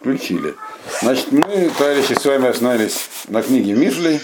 Включили. 0.00 0.54
Значит, 1.02 1.32
мы, 1.32 1.70
товарищи, 1.76 2.14
с 2.14 2.24
вами 2.24 2.48
остановились 2.48 3.08
на 3.28 3.42
книге 3.42 3.72
Мишли, 3.72 4.20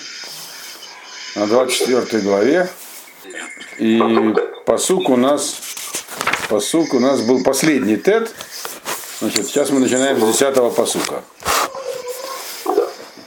на 1.35 1.47
24 1.47 2.23
главе. 2.23 2.69
И 3.79 4.01
посук 4.67 5.09
у 5.09 5.17
нас, 5.17 5.61
посук 6.49 6.95
у 6.95 7.01
нас 7.01 7.23
был 7.23 7.43
последний 7.43 7.97
тет. 7.97 8.33
Значит, 9.21 9.47
сейчас 9.47 9.71
мы 9.71 9.81
начинаем 9.81 10.21
с 10.21 10.39
10 10.39 10.75
посука. 10.75 11.23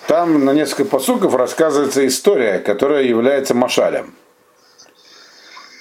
Там 0.08 0.46
на 0.46 0.52
несколько 0.52 0.86
посуков 0.86 1.34
рассказывается 1.34 2.06
история, 2.06 2.60
которая 2.60 3.04
является 3.04 3.54
машалем. 3.54 4.14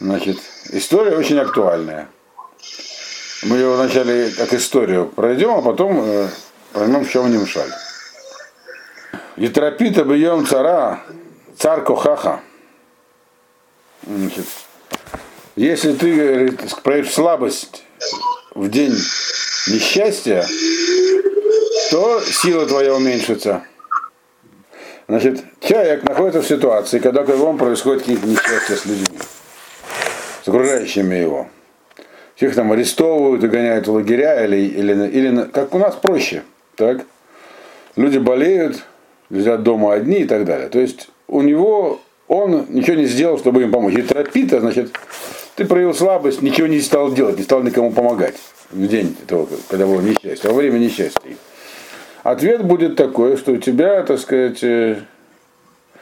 Значит, 0.00 0.38
история 0.70 1.16
очень 1.16 1.38
актуальная. 1.38 2.08
Мы 3.44 3.56
ее 3.56 3.74
вначале 3.74 4.30
как 4.30 4.54
историю 4.54 5.06
пройдем, 5.06 5.50
а 5.50 5.62
потом 5.62 6.00
э, 6.02 6.28
поймем, 6.74 7.04
в 7.04 7.10
чем 7.10 7.30
не 7.30 7.38
мешали. 7.38 7.72
Етропита 9.36 10.04
бьем 10.04 10.46
цара, 10.46 11.00
царь 11.56 11.82
Кохаха. 11.82 12.40
Значит, 14.06 14.44
если 15.56 15.92
ты 15.94 16.12
говорит, 16.14 16.82
проявишь 16.82 17.12
слабость 17.12 17.84
в 18.54 18.68
день 18.68 18.92
несчастья, 19.68 20.44
то 21.90 22.20
сила 22.20 22.66
твоя 22.66 22.94
уменьшится. 22.94 23.62
Значит, 25.08 25.44
человек 25.60 26.02
находится 26.04 26.42
в 26.42 26.46
ситуации, 26.46 26.98
когда 26.98 27.24
кругом 27.24 27.58
происходит 27.58 28.00
какие-то 28.00 28.26
несчастья 28.26 28.76
с 28.76 28.86
людьми, 28.86 29.18
с 30.42 30.48
окружающими 30.48 31.14
его. 31.14 31.48
Всех 32.36 32.54
там 32.54 32.72
арестовывают 32.72 33.44
и 33.44 33.48
гоняют 33.48 33.86
в 33.86 33.92
лагеря, 33.92 34.44
или, 34.44 34.56
или, 34.56 35.08
или 35.08 35.44
как 35.52 35.74
у 35.74 35.78
нас 35.78 35.94
проще. 35.94 36.42
Так? 36.76 37.06
Люди 37.96 38.18
болеют, 38.18 38.84
лежат 39.30 39.62
дома 39.62 39.94
одни 39.94 40.20
и 40.20 40.24
так 40.24 40.44
далее. 40.44 40.68
То 40.68 40.78
есть 40.78 41.08
у 41.28 41.42
него 41.42 42.00
он 42.28 42.66
ничего 42.68 42.96
не 42.96 43.06
сделал, 43.06 43.38
чтобы 43.38 43.62
им 43.62 43.70
помочь. 43.70 43.94
И 43.94 44.02
тропита, 44.02 44.60
значит, 44.60 44.92
ты 45.56 45.64
проявил 45.64 45.94
слабость, 45.94 46.42
ничего 46.42 46.66
не 46.66 46.80
стал 46.80 47.12
делать, 47.12 47.36
не 47.36 47.44
стал 47.44 47.62
никому 47.62 47.92
помогать 47.92 48.36
в 48.70 48.86
день 48.86 49.16
этого, 49.22 49.46
когда 49.68 49.86
было 49.86 50.00
несчастье, 50.00 50.50
во 50.50 50.56
время 50.56 50.78
несчастья. 50.78 51.20
Ответ 52.22 52.64
будет 52.64 52.96
такой, 52.96 53.36
что 53.36 53.52
у 53.52 53.58
тебя, 53.58 54.02
так 54.02 54.18
сказать, 54.18 54.64
э, 54.64 55.02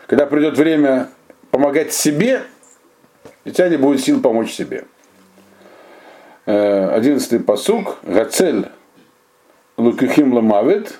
когда 0.07 0.27
придет 0.27 0.57
время 0.57 1.09
помогать 1.51 1.93
себе, 1.93 2.43
у 3.45 3.51
тебя 3.51 3.69
не 3.69 3.77
будет 3.77 4.01
сил 4.01 4.21
помочь 4.21 4.53
себе. 4.53 4.85
Э, 6.47 6.95
одиннадцатый 6.95 7.41
посук. 7.41 7.99
Гацель 8.05 8.67
лукихим 9.83 10.33
ламавит, 10.33 10.99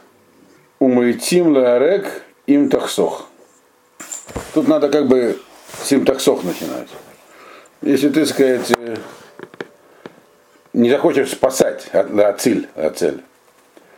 умайтим 0.79 1.53
лаарек 1.57 2.23
им 2.47 2.69
тахсох. 2.69 3.29
Тут 4.55 4.69
надо 4.69 4.89
как 4.89 5.07
бы 5.07 5.41
сим 5.83 6.05
тахсох 6.05 6.43
начинать. 6.45 6.89
Если 7.81 8.09
ты, 8.09 8.27
сказать, 8.27 8.73
не 10.73 10.91
захочешь 10.91 11.31
спасать 11.31 11.89
ациль, 11.93 12.69
ацель, 12.75 13.23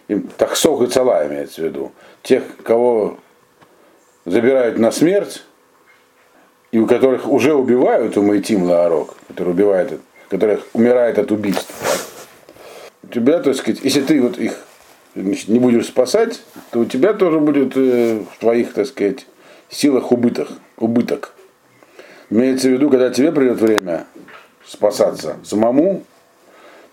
им 0.08 0.28
тахсох 0.36 0.82
и 0.82 0.86
цала 0.86 1.26
имеется 1.26 1.62
в 1.62 1.64
виду, 1.64 1.92
тех, 2.22 2.42
кого 2.62 3.18
забирают 4.24 4.78
на 4.78 4.90
смерть, 4.90 5.44
и 6.72 6.78
у 6.78 6.86
которых 6.86 7.28
уже 7.28 7.54
убивают 7.54 8.16
у 8.16 8.22
Майтим 8.22 8.64
Лаарок, 8.64 9.14
который 9.28 9.50
убивает, 9.50 10.00
которых 10.28 10.66
умирает 10.72 11.18
от 11.18 11.30
убийства. 11.30 11.74
У 13.02 13.06
тебя, 13.08 13.38
так 13.38 13.54
сказать, 13.54 13.80
если 13.84 14.00
ты 14.00 14.20
вот 14.20 14.38
их 14.38 14.58
не 15.14 15.58
будешь 15.58 15.86
спасать, 15.86 16.42
то 16.70 16.80
у 16.80 16.84
тебя 16.84 17.12
тоже 17.12 17.38
будет 17.38 17.76
э, 17.76 18.18
в 18.18 18.38
твоих, 18.38 18.72
так 18.72 18.86
сказать, 18.86 19.26
силах 19.70 20.12
убыток. 20.12 20.48
убыток. 20.76 21.34
Имеется 22.30 22.68
в 22.68 22.72
виду, 22.72 22.90
когда 22.90 23.10
тебе 23.10 23.32
придет 23.32 23.60
время 23.60 24.06
спасаться 24.66 25.36
самому, 25.44 26.02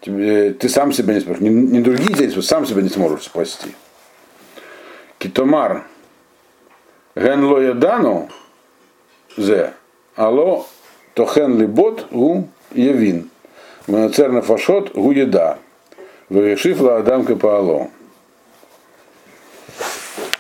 тебе, 0.02 0.54
ты 0.54 0.70
сам 0.70 0.92
себя 0.92 1.14
не 1.14 1.22
сможешь, 1.22 1.42
не, 1.42 1.50
не 1.50 1.80
другие 1.80 2.14
тебя, 2.14 2.42
сам 2.42 2.66
себя 2.66 2.82
не 2.82 2.90
сможешь 2.90 3.24
спасти. 3.24 3.70
Китомар 5.18 5.84
ген 7.16 7.44
ло 7.46 7.60
ядану 7.60 8.30
зе, 9.38 9.74
ало 10.16 10.66
тохен 11.14 11.60
либот 11.60 12.08
гу 12.12 12.48
явин. 12.72 13.30
Манацерна 13.88 14.42
фашот 14.42 14.94
гу 14.94 15.12
еда. 15.12 15.58
Врешив 16.30 16.82
ла 16.82 16.98
адам 16.98 17.26
капаало. 17.26 17.90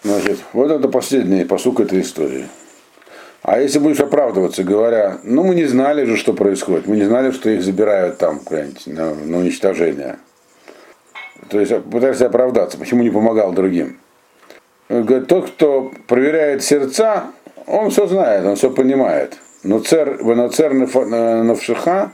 Значит, 0.03 0.39
вот 0.53 0.71
это 0.71 0.87
последний 0.87 1.45
посук 1.45 1.79
этой 1.79 2.01
истории. 2.01 2.47
А 3.43 3.59
если 3.59 3.79
будешь 3.79 3.99
оправдываться, 3.99 4.63
говоря, 4.63 5.19
ну 5.23 5.43
мы 5.43 5.55
не 5.55 5.65
знали 5.65 6.05
же, 6.05 6.17
что 6.17 6.33
происходит, 6.33 6.87
мы 6.87 6.95
не 6.95 7.05
знали, 7.05 7.31
что 7.31 7.49
их 7.49 7.63
забирают 7.63 8.17
там 8.17 8.39
куда-нибудь 8.39 8.87
на, 8.87 9.15
на 9.15 9.37
уничтожение. 9.37 10.17
То 11.49 11.59
есть 11.59 11.75
пытаешься 11.83 12.27
оправдаться, 12.27 12.77
почему 12.77 13.03
не 13.03 13.09
помогал 13.09 13.51
другим. 13.51 13.99
Говорит, 14.89 15.27
тот, 15.27 15.49
кто 15.51 15.91
проверяет 16.07 16.63
сердца, 16.63 17.25
он 17.65 17.89
все 17.91 18.07
знает, 18.07 18.45
он 18.45 18.55
все 18.55 18.69
понимает. 18.69 19.37
Но 19.63 19.79
цер, 19.79 20.19
цер 20.51 20.73
навшиха, 20.73 22.11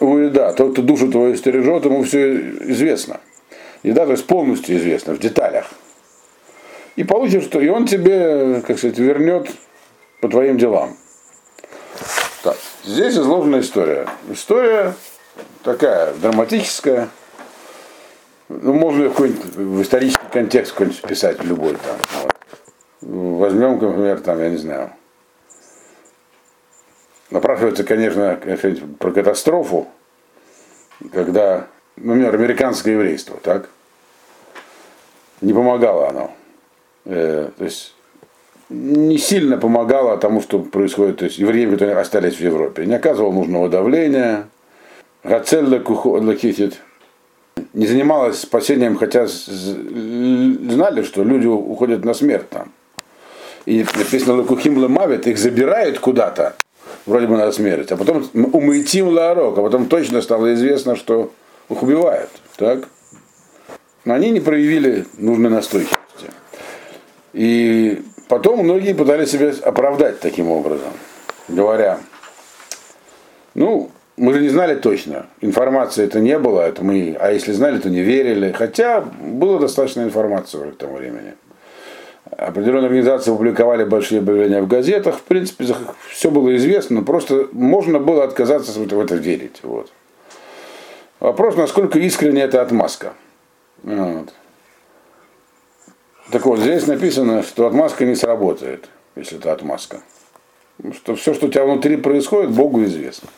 да, 0.00 0.52
тот, 0.52 0.72
кто 0.72 0.82
душу 0.82 1.10
твою 1.10 1.36
стережет, 1.36 1.84
ему 1.84 2.02
все 2.02 2.50
известно. 2.70 3.20
И 3.82 3.92
да, 3.92 4.04
то 4.04 4.12
есть 4.12 4.26
полностью 4.26 4.76
известно, 4.76 5.14
в 5.14 5.18
деталях. 5.18 5.45
И 6.96 7.04
получишь, 7.04 7.44
что 7.44 7.60
и 7.60 7.68
он 7.68 7.86
тебе, 7.86 8.62
как 8.66 8.78
сказать, 8.78 8.98
вернет 8.98 9.50
по 10.20 10.28
твоим 10.28 10.56
делам. 10.56 10.96
Так, 12.42 12.56
здесь 12.84 13.14
изложена 13.14 13.60
история. 13.60 14.08
История 14.30 14.94
такая 15.62 16.14
драматическая. 16.14 17.08
Ну, 18.48 18.72
можно 18.72 19.08
какой-нибудь 19.10 19.44
в 19.44 19.82
исторический 19.82 20.26
контекст 20.32 20.72
какой-нибудь 20.72 20.98
вписать 20.98 21.42
любой 21.44 21.76
там. 21.76 21.96
Вот. 22.22 22.34
Возьмем, 23.02 23.72
например, 23.72 24.20
там, 24.20 24.40
я 24.40 24.48
не 24.48 24.56
знаю. 24.56 24.90
Напрашивается, 27.30 27.84
конечно, 27.84 28.40
про 28.98 29.10
катастрофу, 29.10 29.88
когда, 31.12 31.66
например, 31.96 32.34
американское 32.34 32.94
еврейство, 32.94 33.36
так? 33.42 33.68
Не 35.40 35.52
помогало 35.52 36.08
оно. 36.08 36.30
Э, 37.06 37.50
то 37.56 37.64
есть 37.64 37.94
не 38.68 39.16
сильно 39.18 39.56
помогало 39.58 40.16
тому, 40.18 40.42
что 40.42 40.58
происходит, 40.58 41.18
то 41.18 41.24
есть 41.24 41.38
евреям, 41.38 41.72
которые 41.72 41.96
остались 41.96 42.34
в 42.34 42.40
Европе. 42.40 42.84
Не 42.84 42.94
оказывал 42.94 43.32
нужного 43.32 43.68
давления. 43.68 44.48
Гацелла 45.22 45.80
Лакитит 46.20 46.80
не 47.72 47.86
занималась 47.86 48.40
спасением, 48.40 48.96
хотя 48.96 49.26
знали, 49.26 51.02
что 51.02 51.22
люди 51.22 51.46
уходят 51.46 52.04
на 52.04 52.14
смерть 52.14 52.48
там. 52.50 52.72
И 53.66 53.84
написано 53.96 54.34
Лакухим 54.36 54.78
Ламавит, 54.78 55.26
их 55.26 55.38
забирают 55.38 55.98
куда-то, 55.98 56.54
вроде 57.06 57.26
бы 57.26 57.36
на 57.36 57.50
смерть, 57.52 57.90
а 57.90 57.96
потом 57.96 58.24
умытим 58.34 59.08
Ларок, 59.08 59.58
а 59.58 59.62
потом 59.62 59.86
точно 59.86 60.22
стало 60.22 60.54
известно, 60.54 60.96
что 60.96 61.32
их 61.68 61.82
убивают. 61.82 62.30
Так? 62.56 62.88
Но 64.04 64.14
они 64.14 64.30
не 64.30 64.40
проявили 64.40 65.06
нужной 65.18 65.50
настойчивости. 65.50 66.05
И 67.36 68.02
Потом 68.28 68.64
многие 68.64 68.92
пытались 68.92 69.30
себя 69.30 69.52
оправдать 69.62 70.18
таким 70.18 70.50
образом, 70.50 70.92
говоря, 71.46 72.00
ну, 73.54 73.90
мы 74.16 74.32
же 74.32 74.40
не 74.40 74.48
знали 74.48 74.74
точно, 74.74 75.26
информации 75.40 76.04
это 76.04 76.18
не 76.18 76.38
было, 76.38 76.62
это 76.62 76.82
мы, 76.82 77.16
а 77.20 77.30
если 77.30 77.52
знали, 77.52 77.78
то 77.78 77.88
не 77.88 78.00
верили, 78.00 78.50
хотя 78.50 79.00
было 79.00 79.60
достаточно 79.60 80.02
информации 80.02 80.70
к 80.70 80.76
тому 80.76 80.96
времени. 80.96 81.34
Определенные 82.36 82.86
организации 82.86 83.30
публиковали 83.30 83.84
большие 83.84 84.18
объявления 84.18 84.60
в 84.60 84.66
газетах, 84.66 85.18
в 85.18 85.22
принципе, 85.22 85.66
все 86.10 86.30
было 86.32 86.56
известно, 86.56 87.02
просто 87.02 87.48
можно 87.52 88.00
было 88.00 88.24
отказаться 88.24 88.72
в 88.72 89.00
это 89.00 89.14
верить. 89.14 89.60
Вот. 89.62 89.92
Вопрос, 91.20 91.54
насколько 91.54 92.00
искренне 92.00 92.42
эта 92.42 92.60
отмазка. 92.60 93.12
Вот. 93.84 94.32
Так 96.30 96.44
вот, 96.44 96.58
здесь 96.58 96.86
написано, 96.86 97.42
что 97.42 97.66
отмазка 97.66 98.04
не 98.04 98.16
сработает, 98.16 98.88
если 99.14 99.38
это 99.38 99.52
отмазка. 99.52 100.00
Что 100.92 101.14
все, 101.14 101.34
что 101.34 101.46
у 101.46 101.48
тебя 101.48 101.64
внутри 101.64 101.96
происходит, 101.96 102.50
Богу 102.50 102.84
известно. 102.84 103.28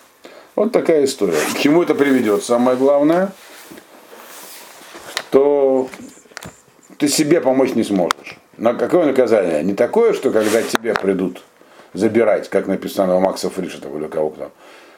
Вот 0.57 0.73
такая 0.73 1.05
история. 1.05 1.37
К 1.55 1.59
чему 1.59 1.83
это 1.83 1.95
приведет? 1.95 2.43
Самое 2.43 2.77
главное, 2.77 3.33
что 5.07 5.89
ты 6.97 7.09
себе 7.09 7.41
помочь 7.41 7.75
не 7.75 7.85
сможешь. 7.85 8.39
На 8.57 8.75
какое 8.75 9.07
наказание? 9.07 9.63
Не 9.63 9.75
такое, 9.75 10.15
что 10.15 10.31
когда 10.31 10.63
тебе 10.63 10.95
придут 10.95 11.43
забирать, 11.93 12.49
как 12.49 12.67
написано 12.67 13.17
у 13.17 13.21
Макса 13.21 13.51
Фриша 13.51 13.79
или 13.95 14.09
кого-то. 14.09 14.51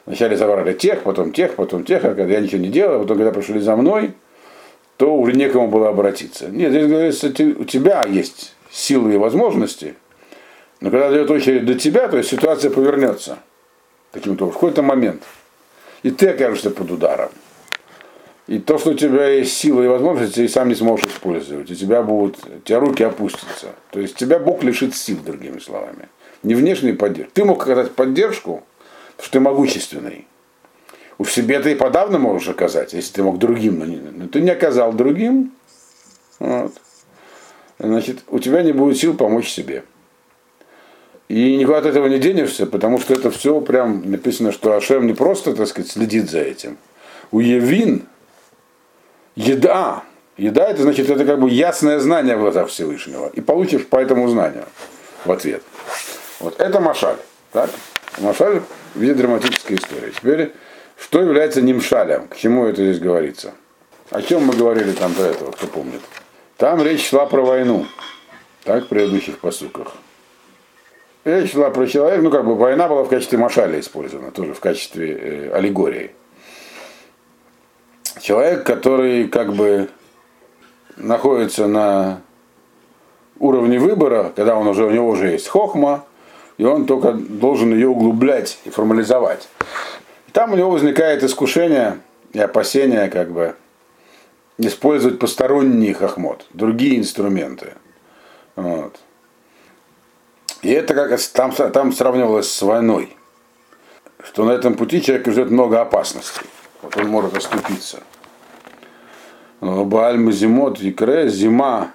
Вначале 0.05 0.35
забрали 0.35 0.73
тех, 0.73 1.03
потом 1.03 1.31
тех, 1.31 1.55
потом 1.55 1.83
тех, 1.83 2.03
а 2.05 2.15
когда 2.15 2.33
я 2.33 2.39
ничего 2.39 2.61
не 2.61 2.69
делал, 2.69 3.01
потом 3.01 3.17
когда 3.17 3.31
пришли 3.31 3.59
за 3.59 3.75
мной, 3.75 4.13
то 5.01 5.15
уже 5.15 5.33
некому 5.33 5.67
было 5.67 5.89
обратиться. 5.89 6.47
Нет, 6.49 6.69
здесь 6.69 6.85
говорится, 6.85 7.33
у 7.57 7.63
тебя 7.63 8.05
есть 8.05 8.53
силы 8.69 9.15
и 9.15 9.17
возможности, 9.17 9.95
но 10.79 10.91
когда 10.91 11.09
дойдет 11.09 11.31
очередь 11.31 11.65
до 11.65 11.73
тебя, 11.73 12.07
то 12.07 12.17
есть 12.17 12.29
ситуация 12.29 12.69
повернется 12.69 13.39
каким-то 14.11 14.45
в 14.45 14.53
какой-то 14.53 14.83
момент. 14.83 15.23
И 16.03 16.11
ты 16.11 16.27
окажешься 16.27 16.69
под 16.69 16.91
ударом. 16.91 17.29
И 18.45 18.59
то, 18.59 18.77
что 18.77 18.91
у 18.91 18.93
тебя 18.93 19.27
есть 19.27 19.57
сила 19.57 19.81
и 19.81 19.87
возможности, 19.87 20.35
ты 20.35 20.47
сам 20.47 20.69
не 20.69 20.75
сможешь 20.75 21.07
использовать. 21.07 21.71
У 21.71 21.73
тебя 21.73 22.03
будут, 22.03 22.37
у 22.45 22.59
тебя 22.59 22.79
руки 22.79 23.03
опустятся. 23.03 23.69
То 23.89 23.99
есть 23.99 24.13
тебя 24.13 24.37
Бог 24.37 24.61
лишит 24.61 24.95
сил, 24.95 25.17
другими 25.25 25.57
словами. 25.57 26.09
Не 26.43 26.53
внешней 26.53 26.93
поддержки. 26.93 27.31
Ты 27.33 27.43
мог 27.43 27.63
оказать 27.63 27.93
поддержку, 27.93 28.63
потому 29.15 29.25
что 29.25 29.31
ты 29.31 29.39
могущественный. 29.39 30.27
У 31.21 31.25
себе 31.25 31.59
ты 31.59 31.73
и 31.73 31.75
подавно 31.75 32.17
можешь 32.17 32.49
оказать, 32.49 32.93
если 32.93 33.13
ты 33.13 33.21
мог 33.21 33.37
другим, 33.37 33.77
но, 33.77 33.85
не, 33.85 33.97
но 33.97 34.27
ты 34.27 34.41
не 34.41 34.49
оказал 34.49 34.91
другим. 34.91 35.51
Вот. 36.39 36.73
Значит, 37.77 38.23
у 38.27 38.39
тебя 38.39 38.63
не 38.63 38.71
будет 38.71 38.97
сил 38.97 39.13
помочь 39.13 39.47
себе. 39.47 39.83
И 41.27 41.57
никуда 41.57 41.77
от 41.77 41.85
этого 41.85 42.07
не 42.07 42.17
денешься, 42.17 42.65
потому 42.65 42.99
что 42.99 43.13
это 43.13 43.29
все 43.29 43.61
прям 43.61 44.09
написано, 44.09 44.51
что 44.51 44.75
Ашем 44.75 45.05
не 45.05 45.13
просто, 45.13 45.53
так 45.53 45.67
сказать, 45.67 45.91
следит 45.91 46.27
за 46.27 46.39
этим. 46.39 46.79
У 47.29 47.39
Евин 47.39 48.07
еда. 49.35 50.01
Еда 50.37 50.69
это 50.69 50.81
значит, 50.81 51.07
это 51.07 51.23
как 51.23 51.39
бы 51.39 51.51
ясное 51.51 51.99
знание 51.99 52.35
в 52.35 52.39
глазах 52.39 52.69
Всевышнего. 52.69 53.29
И 53.35 53.41
получишь 53.41 53.85
по 53.85 53.97
этому 53.97 54.27
знанию 54.27 54.65
в 55.23 55.31
ответ. 55.31 55.61
Вот 56.39 56.59
это 56.59 56.79
Машаль. 56.79 57.17
Так? 57.51 57.69
Машаль 58.17 58.63
в 58.95 58.99
виде 58.99 59.13
драматической 59.13 59.77
истории. 59.77 60.09
Теперь, 60.15 60.53
что 61.01 61.21
является 61.21 61.61
нимшалем? 61.61 62.27
К 62.27 62.35
чему 62.35 62.65
это 62.65 62.83
здесь 62.83 62.99
говорится? 62.99 63.53
О 64.09 64.21
чем 64.21 64.45
мы 64.45 64.55
говорили 64.55 64.91
там 64.91 65.13
до 65.13 65.25
этого, 65.25 65.51
кто 65.51 65.67
помнит? 65.67 66.01
Там 66.57 66.81
речь 66.81 67.07
шла 67.07 67.25
про 67.25 67.41
войну. 67.41 67.85
Так, 68.63 68.85
в 68.85 68.87
предыдущих 68.87 69.39
посылках. 69.39 69.93
Речь 71.23 71.51
шла 71.51 71.69
про 71.69 71.87
человека, 71.87 72.21
ну 72.21 72.31
как 72.31 72.45
бы 72.45 72.55
война 72.55 72.87
была 72.87 73.03
в 73.03 73.09
качестве 73.09 73.37
машаля 73.37 73.79
использована, 73.79 74.31
тоже 74.31 74.53
в 74.53 74.59
качестве 74.59 75.13
э, 75.13 75.51
аллегории 75.51 76.11
человек, 78.21 78.63
который 78.63 79.27
как 79.27 79.53
бы 79.53 79.89
находится 80.97 81.67
на 81.67 82.21
уровне 83.39 83.79
выбора, 83.79 84.31
когда 84.35 84.55
он 84.55 84.67
уже, 84.67 84.85
у 84.85 84.91
него 84.91 85.09
уже 85.09 85.29
есть 85.29 85.47
хохма, 85.47 86.05
и 86.57 86.63
он 86.63 86.85
только 86.85 87.13
должен 87.13 87.73
ее 87.73 87.89
углублять 87.89 88.59
и 88.65 88.69
формализовать. 88.69 89.49
Там 90.33 90.53
у 90.53 90.55
него 90.55 90.71
возникает 90.71 91.23
искушение 91.23 91.99
и 92.33 92.39
опасение 92.39 93.09
как 93.09 93.31
бы 93.31 93.55
использовать 94.57 95.19
посторонний 95.19 95.93
хохмот, 95.93 96.45
другие 96.53 96.97
инструменты. 96.97 97.73
Вот. 98.55 98.99
И 100.61 100.69
это 100.69 100.93
как 100.93 101.19
там, 101.33 101.51
там 101.51 101.91
сравнивалось 101.91 102.51
с 102.51 102.61
войной, 102.61 103.15
что 104.23 104.45
на 104.45 104.51
этом 104.51 104.75
пути 104.75 105.01
человек 105.01 105.27
ждет 105.27 105.49
много 105.49 105.81
опасностей. 105.81 106.43
Вот 106.81 106.95
он 106.97 107.07
может 107.07 107.35
оступиться. 107.35 108.01
Бааль 109.59 110.17
Мазимот 110.17 110.81
Икре, 110.81 111.29
зима 111.29 111.91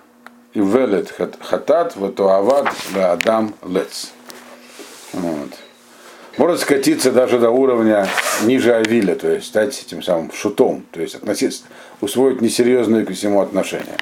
и 0.52 0.60
велет 0.60 1.12
хатат, 1.40 1.96
ватуават 1.96 2.68
адам 2.94 3.54
лец. 3.66 4.12
Вот. 5.12 5.50
Может 6.36 6.60
скатиться 6.60 7.12
даже 7.12 7.38
до 7.38 7.50
уровня 7.50 8.06
ниже 8.44 8.74
Авиля, 8.74 9.14
то 9.14 9.30
есть 9.30 9.46
стать 9.46 9.82
этим 9.82 10.02
самым 10.02 10.32
шутом, 10.32 10.84
то 10.90 11.00
есть 11.00 11.14
относиться, 11.14 11.64
усвоить 12.00 12.40
несерьезные 12.40 13.06
к 13.06 13.12
всему 13.12 13.40
отношения. 13.40 13.96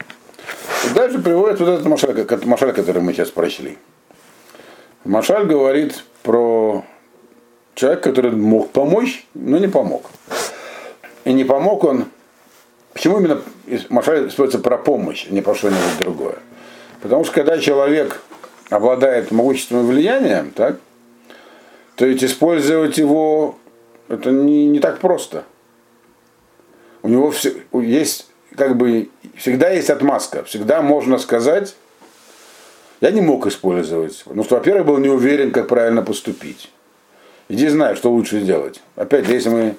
И 0.84 0.94
дальше 0.94 1.18
приводит 1.20 1.60
вот 1.60 1.68
этот 1.68 1.86
машаль, 1.86 2.26
машаль, 2.44 2.72
который 2.72 3.02
мы 3.02 3.12
сейчас 3.12 3.30
прочли. 3.30 3.78
Машаль 5.04 5.46
говорит 5.46 6.02
про 6.22 6.84
человека, 7.74 8.10
который 8.10 8.32
мог 8.32 8.70
помочь, 8.70 9.26
но 9.34 9.58
не 9.58 9.68
помог. 9.68 10.10
И 11.24 11.32
не 11.32 11.44
помог 11.44 11.84
он 11.84 12.06
Почему 12.94 13.18
именно 13.18 13.42
Машаль 13.88 14.28
используется 14.28 14.60
про 14.60 14.78
помощь, 14.78 15.26
а 15.28 15.34
не 15.34 15.42
про 15.42 15.54
что-нибудь 15.54 15.98
другое? 15.98 16.36
Потому 17.02 17.24
что 17.24 17.34
когда 17.34 17.58
человек 17.58 18.22
обладает 18.70 19.32
могущественным 19.32 19.86
влиянием, 19.86 20.52
так, 20.52 20.76
то 21.96 22.06
ведь 22.06 22.24
использовать 22.24 22.98
его 22.98 23.56
это 24.08 24.30
не, 24.30 24.66
не 24.66 24.80
так 24.80 24.98
просто. 24.98 25.44
У 27.02 27.08
него 27.08 27.30
все, 27.30 27.54
есть 27.72 28.28
как 28.56 28.76
бы 28.76 29.08
всегда 29.36 29.70
есть 29.70 29.90
отмазка. 29.90 30.44
Всегда 30.44 30.82
можно 30.82 31.18
сказать, 31.18 31.74
я 33.00 33.10
не 33.10 33.20
мог 33.20 33.46
использовать. 33.46 34.22
Ну, 34.26 34.44
что, 34.44 34.56
во-первых, 34.56 34.86
был 34.86 34.98
не 34.98 35.08
уверен, 35.08 35.50
как 35.50 35.68
правильно 35.68 36.02
поступить. 36.02 36.70
Иди 37.48 37.68
знай, 37.68 37.96
что 37.96 38.10
лучше 38.10 38.40
сделать. 38.40 38.80
Опять, 38.96 39.28
если 39.28 39.50
мы 39.50 39.74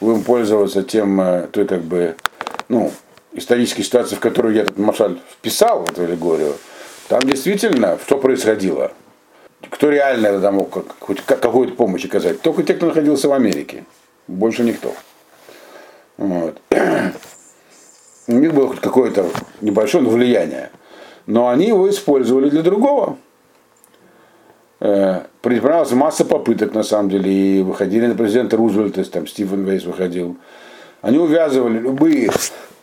будем 0.00 0.22
пользоваться 0.22 0.82
тем, 0.82 1.20
э, 1.20 1.48
той 1.50 1.66
как 1.66 1.82
бы 1.82 2.14
ну, 2.68 2.92
исторические 3.32 3.84
ситуации, 3.84 4.14
в 4.14 4.20
которую 4.20 4.54
я 4.54 4.62
этот 4.62 4.78
Машаль 4.78 5.18
вписал, 5.32 5.84
в 5.84 5.90
эту 5.90 6.02
аллегорию, 6.02 6.54
там 7.08 7.20
действительно 7.22 7.98
что 8.04 8.18
происходило. 8.18 8.92
Кто 9.60 9.90
реально 9.90 10.28
это 10.28 10.50
мог 10.52 10.70
как, 10.70 10.84
хоть 11.00 11.20
какую-то 11.20 11.74
помощь 11.74 12.04
оказать? 12.04 12.40
Только 12.40 12.62
те, 12.62 12.74
кто 12.74 12.86
находился 12.86 13.28
в 13.28 13.32
Америке. 13.32 13.84
Больше 14.28 14.62
никто. 14.62 14.94
Вот. 16.16 16.60
У 18.28 18.32
них 18.32 18.54
было 18.54 18.68
хоть 18.68 18.80
какое-то 18.80 19.26
небольшое 19.60 20.04
влияние. 20.04 20.70
Но 21.26 21.48
они 21.48 21.66
его 21.66 21.90
использовали 21.90 22.50
для 22.50 22.62
другого. 22.62 23.18
Э, 24.80 25.22
предпринималась 25.42 25.90
масса 25.90 26.24
попыток, 26.24 26.72
на 26.72 26.84
самом 26.84 27.10
деле, 27.10 27.30
и 27.30 27.62
выходили 27.62 28.06
на 28.06 28.14
президента 28.14 28.56
Рузвельта, 28.56 29.02
там 29.10 29.26
Стивен 29.26 29.64
Вейс 29.64 29.84
выходил, 29.84 30.36
они 31.02 31.18
увязывали 31.18 31.78
любые 31.78 32.30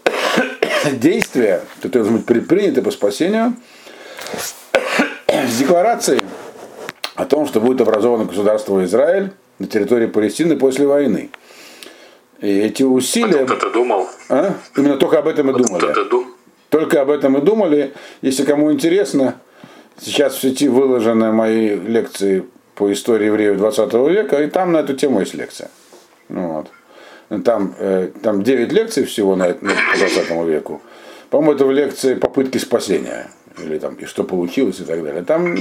действия, 0.92 1.62
которые 1.78 2.04
должны 2.04 2.18
быть 2.18 2.26
предприняты 2.26 2.82
по 2.82 2.92
спасению, 2.92 3.56
с 5.28 5.58
декларацией 5.58 6.22
о 7.16 7.26
том, 7.26 7.48
что 7.48 7.60
будет 7.60 7.82
образовано 7.82 8.26
государство 8.26 8.84
Израиль 8.84 9.32
на 9.60 9.68
территории 9.68 10.08
Палестины 10.08 10.58
после 10.58 10.86
войны. 10.86 11.30
И 12.42 12.48
эти 12.48 12.84
усилия... 12.84 13.42
А 13.42 13.46
кто-то 13.46 13.72
думал? 13.72 14.08
А? 14.30 14.56
Именно 14.76 14.98
только 14.98 15.20
об 15.20 15.28
этом 15.28 15.50
и 15.50 15.54
думали. 15.54 16.10
Дум... 16.10 16.36
Только 16.70 17.02
об 17.02 17.10
этом 17.10 17.38
и 17.38 17.42
думали. 17.42 17.94
Если 18.22 18.44
кому 18.44 18.72
интересно, 18.72 19.36
сейчас 20.00 20.36
в 20.36 20.42
сети 20.42 20.68
выложены 20.68 21.32
мои 21.32 21.76
лекции 21.76 22.46
по 22.76 22.92
истории 22.92 23.28
евреев 23.28 23.58
20 23.58 23.94
века, 23.94 24.44
и 24.44 24.48
там 24.50 24.74
на 24.74 24.78
эту 24.78 24.94
тему 24.94 25.22
есть 25.22 25.34
лекция. 25.34 25.70
Вот 26.28 26.68
там, 27.44 27.76
э, 27.80 28.10
там 28.22 28.44
9 28.44 28.72
лекций 28.72 29.06
всего 29.06 29.36
на, 29.36 29.48
на 29.48 29.74
20 29.98 30.48
веку. 30.48 30.82
По-моему, 31.30 31.54
это 31.54 31.66
в 31.66 31.72
лекции 31.72 32.16
попытки 32.16 32.58
спасения. 32.58 33.28
Или 33.58 33.80
там, 33.80 33.96
и 33.96 34.06
что 34.06 34.24
получилось, 34.24 34.80
и 34.80 34.84
так 34.84 35.04
далее. 35.04 35.24
Там 35.24 35.56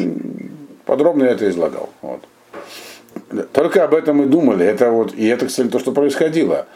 подробно 0.87 1.25
я 1.25 1.31
это 1.31 1.49
излагал. 1.49 1.91
Вот. 2.03 2.21
Только 3.53 3.85
об 3.85 3.95
этом 3.95 4.23
и 4.23 4.27
думали. 4.27 4.67
Это 4.67 4.91
вот, 4.91 5.15
и 5.15 5.27
это, 5.27 5.47
кстати, 5.47 5.69
то, 5.69 5.79
что 5.79 5.93
происходило. 5.93 6.67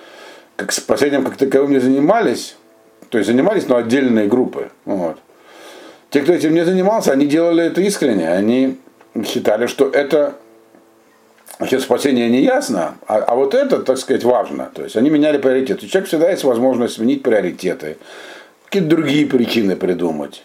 Как 0.56 0.72
спасением 0.72 1.24
как 1.24 1.36
таковым 1.36 1.70
не 1.70 1.78
занимались, 1.78 2.56
то 3.10 3.18
есть 3.18 3.28
занимались, 3.30 3.68
но 3.68 3.76
отдельные 3.76 4.26
группы. 4.26 4.70
Вот. 4.84 5.18
Те, 6.10 6.22
кто 6.22 6.32
этим 6.32 6.54
не 6.54 6.64
занимался, 6.64 7.12
они 7.12 7.26
делали 7.26 7.64
это 7.64 7.80
искренне. 7.80 8.30
Они 8.30 8.78
считали, 9.24 9.66
что 9.66 9.88
это 9.88 10.34
Значит, 11.58 11.82
спасение 11.82 12.30
не 12.30 12.42
ясно, 12.42 12.94
а, 13.08 13.16
а 13.16 13.34
вот 13.34 13.52
это, 13.52 13.80
так 13.80 13.98
сказать, 13.98 14.22
важно. 14.22 14.70
То 14.72 14.84
есть 14.84 14.96
они 14.96 15.10
меняли 15.10 15.38
приоритеты. 15.38 15.86
У 15.86 15.88
человека 15.88 16.08
всегда 16.08 16.30
есть 16.30 16.44
возможность 16.44 16.94
сменить 16.94 17.24
приоритеты, 17.24 17.96
какие-то 18.66 18.88
другие 18.88 19.26
причины 19.26 19.74
придумать. 19.74 20.44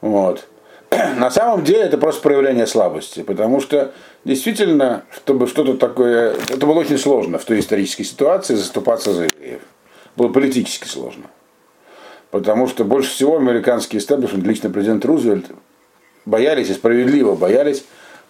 Вот. 0.00 0.48
На 1.18 1.30
самом 1.30 1.64
деле 1.64 1.80
это 1.80 1.98
просто 1.98 2.22
проявление 2.22 2.66
слабости, 2.66 3.22
потому 3.22 3.60
что 3.60 3.92
действительно, 4.24 5.04
чтобы 5.14 5.46
что-то 5.46 5.76
такое, 5.76 6.34
это 6.48 6.66
было 6.66 6.80
очень 6.80 6.98
сложно 6.98 7.38
в 7.38 7.44
той 7.44 7.60
исторической 7.60 8.04
ситуации 8.04 8.54
заступаться 8.54 9.12
за 9.12 9.24
евреев. 9.24 9.60
Было 10.16 10.28
политически 10.28 10.86
сложно. 10.86 11.24
Потому 12.30 12.68
что 12.68 12.84
больше 12.84 13.10
всего 13.10 13.36
американский 13.36 13.98
истеблишмент, 13.98 14.46
лично 14.46 14.70
президент 14.70 15.04
Рузвельт, 15.04 15.46
боялись 16.26 16.68
и 16.68 16.74
справедливо 16.74 17.34
боялись 17.34 17.84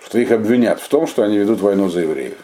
что 0.05 0.19
их 0.19 0.31
обвинят 0.31 0.81
в 0.81 0.88
том, 0.88 1.07
что 1.07 1.23
они 1.23 1.38
ведут 1.38 1.61
войну 1.61 1.88
за 1.88 2.00
евреев. 2.00 2.38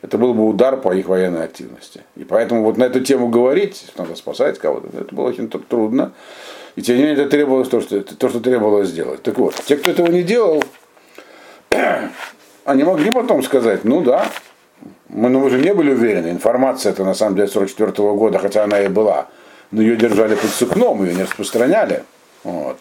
Это 0.00 0.18
был 0.18 0.34
бы 0.34 0.46
удар 0.46 0.80
по 0.80 0.92
их 0.94 1.06
военной 1.06 1.44
активности. 1.44 2.02
И 2.16 2.24
поэтому 2.24 2.64
вот 2.64 2.76
на 2.76 2.84
эту 2.84 3.00
тему 3.00 3.28
говорить, 3.28 3.86
надо 3.96 4.16
спасать 4.16 4.58
кого-то, 4.58 4.88
это 4.96 5.14
было 5.14 5.28
очень 5.28 5.48
трудно. 5.48 6.12
И 6.76 6.82
тем 6.82 6.96
не 6.96 7.02
менее 7.02 7.20
это 7.20 7.30
требовалось 7.30 7.68
то, 7.68 7.80
что, 7.80 8.00
то, 8.00 8.28
что 8.28 8.40
требовалось 8.40 8.88
сделать. 8.88 9.22
Так 9.22 9.38
вот, 9.38 9.54
те, 9.66 9.76
кто 9.76 9.90
этого 9.90 10.06
не 10.06 10.22
делал, 10.22 10.62
они 12.64 12.84
могли 12.84 13.10
потом 13.10 13.42
сказать, 13.42 13.84
ну 13.84 14.00
да, 14.00 14.26
мы, 15.08 15.28
ну, 15.28 15.40
мы 15.40 15.50
же 15.50 15.58
не 15.58 15.74
были 15.74 15.92
уверены, 15.92 16.28
информация 16.28 16.92
это 16.92 17.04
на 17.04 17.14
самом 17.14 17.36
деле 17.36 17.48
44 17.48 17.90
-го 17.90 18.16
года, 18.16 18.38
хотя 18.38 18.64
она 18.64 18.80
и 18.80 18.88
была, 18.88 19.26
но 19.70 19.82
ее 19.82 19.96
держали 19.96 20.34
под 20.34 20.50
сукном, 20.50 21.04
ее 21.04 21.14
не 21.14 21.22
распространяли. 21.24 22.04
Вот. 22.44 22.78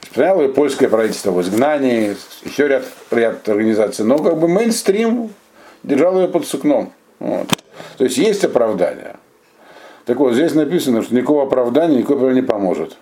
Распространяло 0.00 0.42
ее 0.42 0.48
польское 0.48 0.88
правительство 0.88 1.30
в 1.30 1.40
изгнании, 1.40 2.16
еще 2.44 2.66
ряд, 2.66 2.84
ряд 3.12 3.48
организаций, 3.48 4.04
но 4.04 4.18
как 4.18 4.38
бы 4.38 4.48
мейнстрим 4.48 5.32
держал 5.84 6.20
ее 6.20 6.26
под 6.26 6.46
сукном. 6.46 6.92
Вот. 7.20 7.46
То 7.96 8.04
есть 8.04 8.18
есть 8.18 8.44
оправдание. 8.44 9.16
Так 10.04 10.18
вот, 10.18 10.34
здесь 10.34 10.54
написано, 10.54 11.02
что 11.02 11.14
никакого 11.14 11.44
оправдания 11.44 11.98
никакого 11.98 12.30
не 12.30 12.42
поможет. 12.42 12.96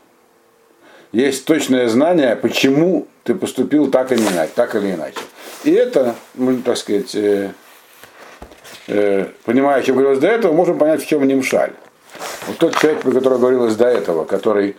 Есть 1.12 1.46
точное 1.46 1.88
знание, 1.88 2.36
почему 2.36 3.06
ты 3.24 3.34
поступил 3.34 3.90
так 3.90 4.12
или 4.12 4.20
иначе. 4.20 4.52
Так 4.54 4.74
или 4.74 4.92
иначе. 4.92 5.18
И 5.64 5.70
это, 5.70 6.14
мы, 6.34 6.58
так 6.58 6.76
сказать, 6.76 7.14
э, 7.14 7.52
э, 8.88 9.26
понимая, 9.44 9.80
о 9.80 9.82
чем 9.82 9.96
говорилось 9.96 10.18
до 10.18 10.28
этого, 10.28 10.52
можем 10.52 10.78
понять, 10.78 11.02
в 11.02 11.06
чем 11.06 11.26
немшаль. 11.26 11.72
Вот 12.46 12.58
тот 12.58 12.76
человек, 12.76 13.02
про 13.02 13.12
которого 13.12 13.38
говорилось 13.38 13.76
до 13.76 13.86
этого, 13.86 14.24
который 14.24 14.76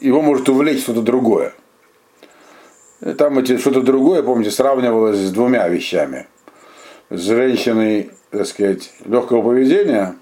его 0.00 0.20
может 0.20 0.48
увлечь 0.48 0.82
что-то 0.82 1.02
другое. 1.02 1.54
Там 3.18 3.38
эти 3.38 3.58
что-то 3.58 3.80
другое, 3.80 4.22
помните, 4.22 4.50
сравнивалось 4.50 5.18
с 5.18 5.30
двумя 5.30 5.68
вещами. 5.68 6.26
С 7.10 7.20
женщиной, 7.20 8.10
так 8.30 8.46
сказать, 8.46 8.92
легкого 9.04 9.42
поведения 9.42 10.16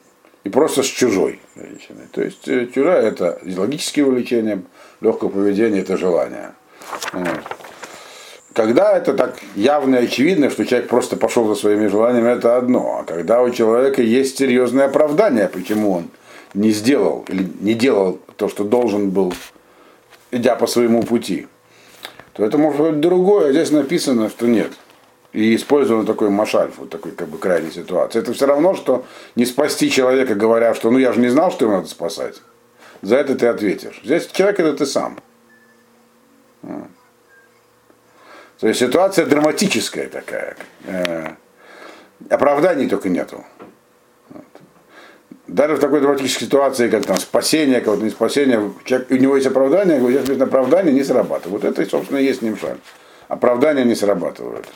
и 0.45 0.49
просто 0.49 0.83
с 0.83 0.87
чужой 0.87 1.41
женщиной. 1.55 2.09
То 2.11 2.23
есть 2.23 2.49
э, 2.49 2.67
чужая 2.67 3.03
это 3.03 3.39
идеологические 3.43 4.07
увлечения, 4.07 4.63
легкое 5.01 5.31
поведение 5.31 5.83
это 5.83 5.97
желание. 5.97 6.53
Когда 8.53 8.97
это 8.97 9.15
так 9.15 9.39
явно 9.55 9.97
и 9.97 10.05
очевидно, 10.05 10.51
что 10.51 10.67
человек 10.67 10.89
просто 10.89 11.17
пошел 11.17 11.47
за 11.49 11.55
своими 11.55 11.87
желаниями, 11.87 12.37
это 12.37 12.57
одно. 12.57 12.99
А 13.01 13.05
когда 13.05 13.43
у 13.43 13.51
человека 13.51 14.03
есть 14.03 14.39
серьезное 14.39 14.87
оправдание, 14.87 15.49
почему 15.49 15.93
он 15.93 16.11
не 16.53 16.71
сделал 16.71 17.25
или 17.29 17.49
не 17.61 17.73
делал 17.73 18.21
то, 18.37 18.49
что 18.49 18.65
должен 18.65 19.11
был, 19.11 19.33
идя 20.31 20.55
по 20.55 20.67
своему 20.67 21.03
пути, 21.03 21.47
то 22.35 22.45
это 22.45 22.59
может 22.59 22.81
быть 22.81 23.01
другое. 23.01 23.53
Здесь 23.53 23.71
написано, 23.71 24.29
что 24.29 24.47
нет. 24.47 24.73
И 25.33 25.57
использован 25.57 26.05
такой 26.05 26.29
машаль, 26.29 26.71
вот 26.77 26.91
такой 26.91 27.13
как 27.13 27.29
бы 27.29 27.39
крайней 27.39 27.71
ситуации. 27.71 28.19
Это 28.19 28.35
все 28.35 28.47
равно, 28.47 28.75
что 28.75 29.07
не 29.35 29.47
спасти 29.47 29.91
человека, 29.91 30.35
говоря, 30.35 30.75
что 30.75 30.91
ну 30.91 30.99
я 30.99 31.13
же 31.13 31.21
не 31.21 31.29
знал, 31.29 31.51
что 31.51 31.65
его 31.65 31.77
надо 31.77 31.89
спасать. 31.89 32.43
За 33.01 33.17
это 33.17 33.35
ты 33.35 33.47
ответишь. 33.47 34.01
Здесь 34.05 34.27
человек 34.27 34.61
это 34.61 34.75
ты 34.75 34.87
сам. 34.87 35.19
То 38.61 38.69
есть 38.69 38.79
ситуация 38.79 39.27
драматическая 39.27 40.09
такая. 40.09 40.57
Э, 40.85 41.31
оправданий 42.29 42.89
только 42.89 43.09
нету. 43.09 43.45
Даже 45.49 45.75
в 45.75 45.81
такой 45.81 46.01
драматической 46.01 46.47
ситуации, 46.47 46.89
как 46.89 47.05
там 47.05 47.17
спасение, 47.17 47.81
кого-то 47.81 48.05
не 48.05 48.11
спасение, 48.11 48.73
человек, 48.85 49.11
у 49.11 49.17
него 49.17 49.35
есть 49.35 49.49
оправдание, 49.49 49.99
говорит, 49.99 50.41
оправдание 50.41 50.95
не 50.95 51.03
срабатывает. 51.03 51.65
Вот 51.65 51.65
это, 51.65 51.91
собственно, 51.91 52.19
и 52.19 52.25
есть 52.25 52.43
нимшаль. 52.43 52.79
Оправдания 53.29 53.85
не 53.85 53.97
срабатывают. 53.97 54.69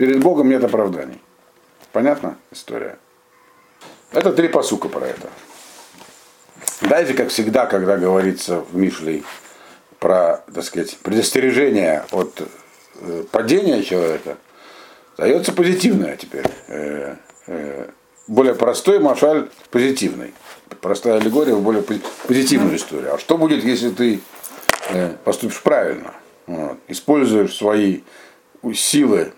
Перед 0.00 0.20
Богом 0.20 0.48
нет 0.48 0.64
оправданий. 0.64 1.20
Понятно 1.92 2.38
история? 2.50 2.98
Это 4.12 4.32
три 4.32 4.48
посука 4.48 4.88
про 4.88 5.06
это. 5.06 5.28
Дальше, 6.80 7.12
как 7.12 7.28
всегда, 7.28 7.66
когда 7.66 7.98
говорится 7.98 8.60
в 8.60 8.74
Мишлей 8.74 9.24
про, 9.98 10.42
так 10.54 10.64
сказать, 10.64 10.96
предостережение 11.02 12.06
от 12.12 12.40
э, 12.94 13.24
падения 13.30 13.82
человека, 13.82 14.38
дается 15.18 15.52
позитивное 15.52 16.16
теперь. 16.16 16.46
Э, 16.68 17.16
э, 17.48 17.90
более 18.26 18.54
простой 18.54 19.00
машаль 19.00 19.50
позитивный. 19.70 20.32
Простая 20.80 21.18
аллегория 21.20 21.54
в 21.54 21.60
более 21.60 21.84
позитивную 22.26 22.76
историю. 22.76 23.16
А 23.16 23.18
что 23.18 23.36
будет, 23.36 23.62
если 23.64 23.90
ты 23.90 24.20
поступишь 25.24 25.60
правильно? 25.60 26.14
Вот, 26.46 26.78
используешь 26.88 27.54
свои 27.54 28.00
силы 28.72 29.34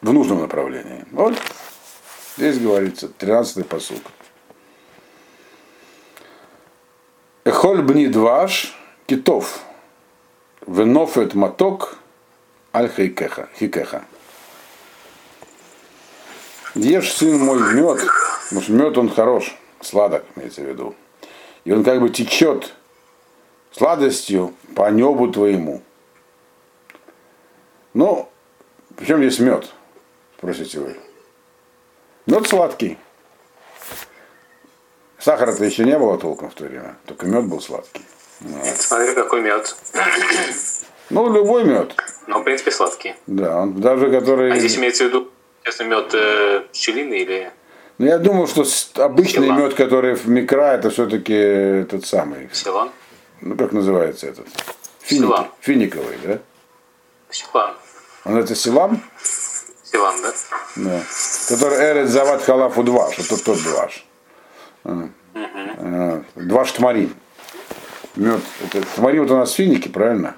в 0.00 0.12
нужном 0.12 0.40
направлении. 0.40 1.04
Вот 1.10 1.34
здесь 2.36 2.58
говорится, 2.58 3.06
13-й 3.18 3.64
посуд. 3.64 4.02
Эхоль 7.44 7.82
бни 7.82 8.06
дваш 8.06 8.76
китов. 9.06 9.60
Венофет 10.66 11.34
маток 11.34 11.96
аль 12.74 12.90
хикеха. 12.90 14.04
Ешь, 16.74 17.12
сын 17.12 17.38
мой, 17.38 17.58
мед, 17.74 18.04
потому 18.44 18.60
что 18.60 18.72
мед 18.72 18.98
он 18.98 19.08
хорош, 19.08 19.56
сладок, 19.80 20.24
имеется 20.36 20.60
в 20.60 20.66
виду. 20.66 20.94
И 21.64 21.72
он 21.72 21.82
как 21.82 22.00
бы 22.00 22.10
течет 22.10 22.74
сладостью 23.72 24.54
по 24.76 24.90
небу 24.90 25.28
твоему. 25.28 25.82
Ну, 27.94 28.28
причем 28.96 29.18
здесь 29.18 29.38
мед? 29.38 29.72
Спросите 30.38 30.78
вы. 30.78 30.96
Мед 32.26 32.46
сладкий. 32.46 32.96
Сахара-то 35.18 35.64
еще 35.64 35.84
не 35.84 35.98
было 35.98 36.16
толком 36.16 36.50
в 36.50 36.54
то 36.54 36.64
время, 36.64 36.96
только 37.06 37.26
мед 37.26 37.46
был 37.46 37.60
сладкий. 37.60 38.02
Вот. 38.40 38.66
Смотри, 38.76 39.14
какой 39.14 39.42
мед. 39.42 39.76
Ну, 41.10 41.32
любой 41.32 41.64
мед. 41.64 41.94
Ну, 42.26 42.40
в 42.40 42.44
принципе, 42.44 42.70
сладкий. 42.70 43.14
Да, 43.26 43.62
он 43.62 43.80
даже 43.80 44.10
который. 44.10 44.52
А 44.52 44.58
здесь 44.58 44.76
имеется 44.76 45.04
в 45.04 45.06
виду, 45.06 45.30
если 45.64 45.84
мед 45.84 46.12
э, 46.12 46.64
пчелиный 46.70 47.20
или. 47.20 47.50
Ну, 47.96 48.04
я 48.04 48.18
думаю, 48.18 48.46
что 48.46 48.62
обычный 49.02 49.50
мед, 49.50 49.72
который 49.72 50.16
в 50.16 50.28
микро, 50.28 50.74
это 50.74 50.90
все-таки 50.90 51.32
этот 51.32 52.04
самый. 52.04 52.50
Силан? 52.52 52.90
Ну, 53.40 53.56
как 53.56 53.72
называется 53.72 54.26
этот? 54.26 54.46
Финик, 55.00 55.22
Силан. 55.22 55.46
Финиковый, 55.60 56.18
да? 56.22 56.38
Силан. 57.30 57.74
Он 58.26 58.36
это 58.36 58.54
Силам? 58.54 59.02
Силан, 59.90 60.22
да? 60.22 60.32
Да. 60.76 61.02
Который 61.48 61.78
Эрет 61.78 62.08
Зават 62.08 62.42
Халафу 62.42 62.82
Дваш, 62.82 63.18
это 63.18 63.42
тот 63.42 63.62
Дваш. 63.62 64.04
Угу. 64.84 66.24
Дваш 66.36 66.72
Тмарин. 66.72 67.14
Мед. 68.16 68.40
Это, 68.64 68.84
тмарин 68.96 69.22
вот 69.22 69.30
у 69.30 69.36
нас 69.36 69.52
финики, 69.52 69.88
правильно? 69.88 70.34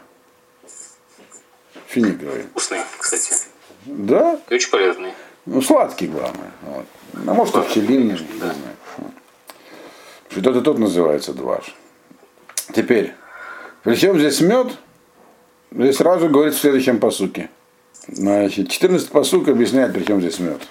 Финиковый. 1.87 2.43
Вкусный, 2.51 2.81
кстати. 2.99 3.35
Да? 3.87 4.39
И 4.51 4.55
очень 4.55 4.71
полезный. 4.71 5.15
Ну, 5.47 5.63
сладкий, 5.63 6.07
главное. 6.07 6.53
Вот. 6.63 6.85
А 7.27 7.35
может, 7.35 7.57
и 7.57 7.61
пчелиный, 7.63 8.19
да. 8.19 8.25
не 8.25 8.39
знаю. 8.39 8.77
Что 10.31 10.43
тот 10.43 10.57
и 10.57 10.61
тот 10.61 10.79
называется 10.79 11.33
дваш. 11.33 11.75
Теперь, 12.75 13.15
причем 13.83 14.19
здесь 14.19 14.41
мед, 14.41 14.69
здесь 15.73 15.97
сразу 15.97 16.29
говорит 16.29 16.55
в 16.55 16.61
следующем 16.61 17.01
посуке. 17.01 17.51
Значит, 18.07 18.71
14 18.71 19.11
посук 19.11 19.49
объясняет, 19.49 19.93
при 19.93 20.05
чем 20.05 20.21
здесь 20.21 20.39
мед. 20.39 20.63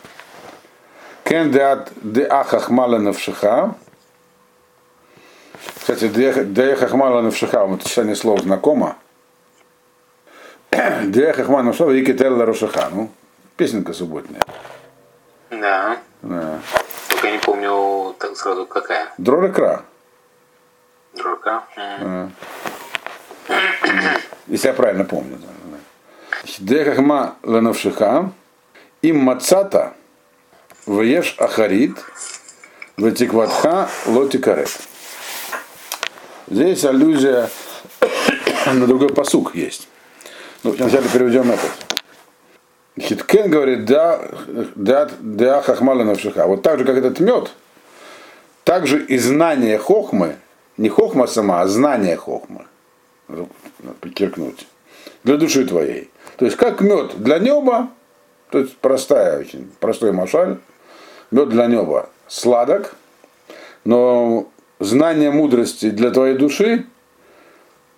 Кен 1.23 1.51
деат 1.51 1.91
деа 2.01 2.43
хахмала 2.43 2.97
навшиха. 2.97 3.75
Кстати, 5.75 6.07
деа 6.07 6.75
хахмала 6.75 7.21
навшиха, 7.21 7.65
вот 7.65 7.83
сочетание 7.83 8.15
слов 8.15 8.41
знакомо. 8.41 8.95
Деа 11.03 11.33
хахмала 11.33 11.63
навшиха, 11.63 11.91
и 11.91 12.05
кетелла 12.05 12.45
рошиха. 12.45 12.89
Ну, 12.91 13.09
песенка 13.57 13.93
субботняя. 13.93 14.41
Да. 15.49 15.97
Да. 16.21 16.59
Только 17.09 17.31
не 17.31 17.37
помню 17.39 18.15
так 18.19 18.37
сразу 18.37 18.65
какая. 18.65 19.13
Дрорекра. 19.17 19.83
Дрорекра? 21.15 21.63
А. 21.77 22.29
Если 24.47 24.67
я 24.67 24.73
правильно 24.73 25.05
помню. 25.05 25.37
Да. 25.37 25.58
Дехахма 26.59 27.35
ленавшиха, 27.43 28.31
им 29.01 29.19
мацата, 29.19 29.93
вееш 30.87 31.35
ахарит, 31.37 31.97
ветикватха 32.97 33.89
лотикарет. 34.05 34.69
Здесь 36.47 36.83
аллюзия 36.85 37.49
на 38.65 38.87
другой 38.87 39.09
посук 39.09 39.55
есть. 39.55 39.87
Ну, 40.63 40.71
вначале 40.71 41.07
переведем 41.09 41.51
этот. 41.51 41.71
Хиткен 42.99 43.49
говорит, 43.49 43.85
да, 43.85 44.19
да, 44.75 45.09
да, 45.19 45.61
хахмала 45.61 46.03
навшиха. 46.03 46.47
Вот 46.47 46.63
так 46.63 46.79
же, 46.79 46.85
как 46.85 46.97
этот 46.97 47.19
мед, 47.19 47.51
так 48.63 48.87
же 48.87 49.03
и 49.05 49.17
знание 49.17 49.77
хохмы, 49.77 50.35
не 50.77 50.89
хохма 50.89 51.27
сама, 51.27 51.61
а 51.61 51.67
знание 51.67 52.17
хохмы. 52.17 52.65
Подчеркнуть. 54.01 54.67
Для 55.23 55.37
души 55.37 55.65
твоей. 55.65 56.09
То 56.39 56.45
есть 56.45 56.55
как 56.55 56.79
мед 56.79 57.21
для 57.21 57.37
неба, 57.37 57.89
то 58.49 58.59
есть 58.59 58.77
простая 58.77 59.41
очень, 59.41 59.69
простой 59.81 60.13
машаль, 60.13 60.57
мед 61.31 61.49
для 61.49 61.67
неба 61.67 62.09
сладок, 62.29 62.95
но 63.83 64.49
знание 64.79 65.31
мудрости 65.31 65.89
для 65.89 66.11
твоей 66.11 66.37
души 66.37 66.85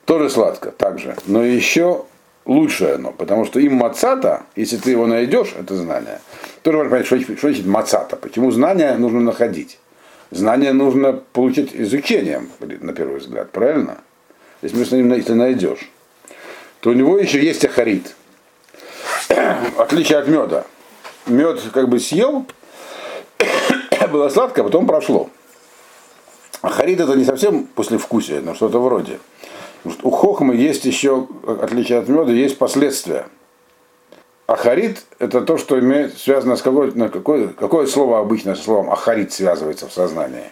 тоже 0.05 0.31
сладко, 0.31 0.71
также. 0.71 1.15
Но 1.27 1.43
еще 1.43 2.05
лучшее 2.45 2.95
оно, 2.95 3.12
потому 3.12 3.45
что 3.45 3.60
им 3.60 3.75
мацата, 3.75 4.41
если 4.55 4.77
ты 4.77 4.89
его 4.89 5.05
найдешь, 5.05 5.53
это 5.55 5.75
знание, 5.75 6.19
тоже 6.63 6.79
важно 6.79 6.89
понять, 6.89 7.05
что, 7.05 7.21
что 7.21 7.48
значит 7.48 7.67
мацата, 7.67 8.15
почему 8.15 8.50
знание 8.50 8.95
нужно 8.95 9.19
находить. 9.19 9.77
Знание 10.31 10.74
нужно 10.74 11.13
получить 11.13 11.75
изучением, 11.75 12.50
на 12.60 12.93
первый 12.93 13.19
взгляд, 13.19 13.51
правильно? 13.51 14.00
Если, 14.63 14.79
если 14.79 15.33
найдешь, 15.33 15.91
то 16.79 16.89
у 16.89 16.93
него 16.93 17.19
еще 17.19 17.39
есть 17.39 17.63
ахарит. 17.63 18.15
Отличие 19.77 20.20
от 20.20 20.27
меда. 20.27 20.65
Мед 21.27 21.62
как 21.74 21.89
бы 21.89 22.00
съел, 22.00 22.46
было 24.12 24.30
сладко, 24.30 24.62
а 24.62 24.63
потом 24.63 24.88
прошло. 24.88 25.30
Ахарит 26.62 27.00
это 27.00 27.15
не 27.15 27.25
совсем 27.25 27.65
послевкусие, 27.65 28.41
но 28.41 28.53
что-то 28.53 28.80
вроде. 28.80 29.20
У 30.03 30.12
хохмы 30.12 30.56
есть 30.56 30.86
еще, 30.86 31.27
отличие 31.46 32.00
от 32.00 32.08
меда, 32.08 32.32
есть 32.32 32.58
последствия. 32.58 33.27
Ахарит 34.46 35.06
это 35.18 35.41
то, 35.41 35.58
что 35.58 35.80
имеет, 35.80 36.18
связано 36.18 36.56
с 36.56 36.62
какой, 36.62 36.94
на 36.94 37.10
какое, 37.10 37.48
какое 37.48 37.88
слово 37.88 38.20
обычно 38.20 38.56
со 38.56 38.63
словом 38.63 38.91
ахарит 38.91 39.32
связывается 39.32 39.88
в 39.88 39.94
сознании? 39.94 40.51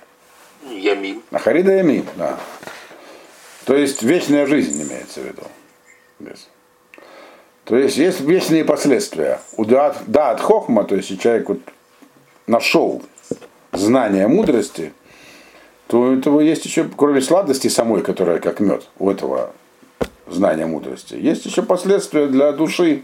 Ямим. 0.69 1.21
Ахарит 1.31 1.65
ямим, 1.65 2.05
да. 2.15 2.39
То 3.65 3.75
есть 3.75 4.01
вечная 4.01 4.47
жизнь 4.47 4.81
имеется 4.81 5.19
в 5.19 5.25
виду. 5.25 5.43
Без. 6.19 6.47
То 7.69 7.77
есть 7.77 7.97
есть 7.97 8.21
вечные 8.21 8.65
последствия. 8.65 9.39
У 9.55 9.63
да, 9.63 9.95
да 10.07 10.31
от 10.31 10.41
хохма, 10.41 10.85
то 10.85 10.95
есть 10.95 11.21
человек 11.21 11.49
вот 11.49 11.59
нашел 12.47 13.03
знание 13.71 14.27
мудрости, 14.27 14.91
то 15.85 16.01
у 16.01 16.15
этого 16.15 16.39
есть 16.39 16.65
еще, 16.65 16.89
кроме 16.97 17.21
сладости 17.21 17.67
самой, 17.67 18.01
которая 18.01 18.39
как 18.39 18.59
мед, 18.59 18.87
у 18.97 19.07
этого 19.11 19.53
знания 20.25 20.65
мудрости, 20.65 21.13
есть 21.13 21.45
еще 21.45 21.61
последствия 21.61 22.25
для 22.25 22.53
души. 22.53 23.03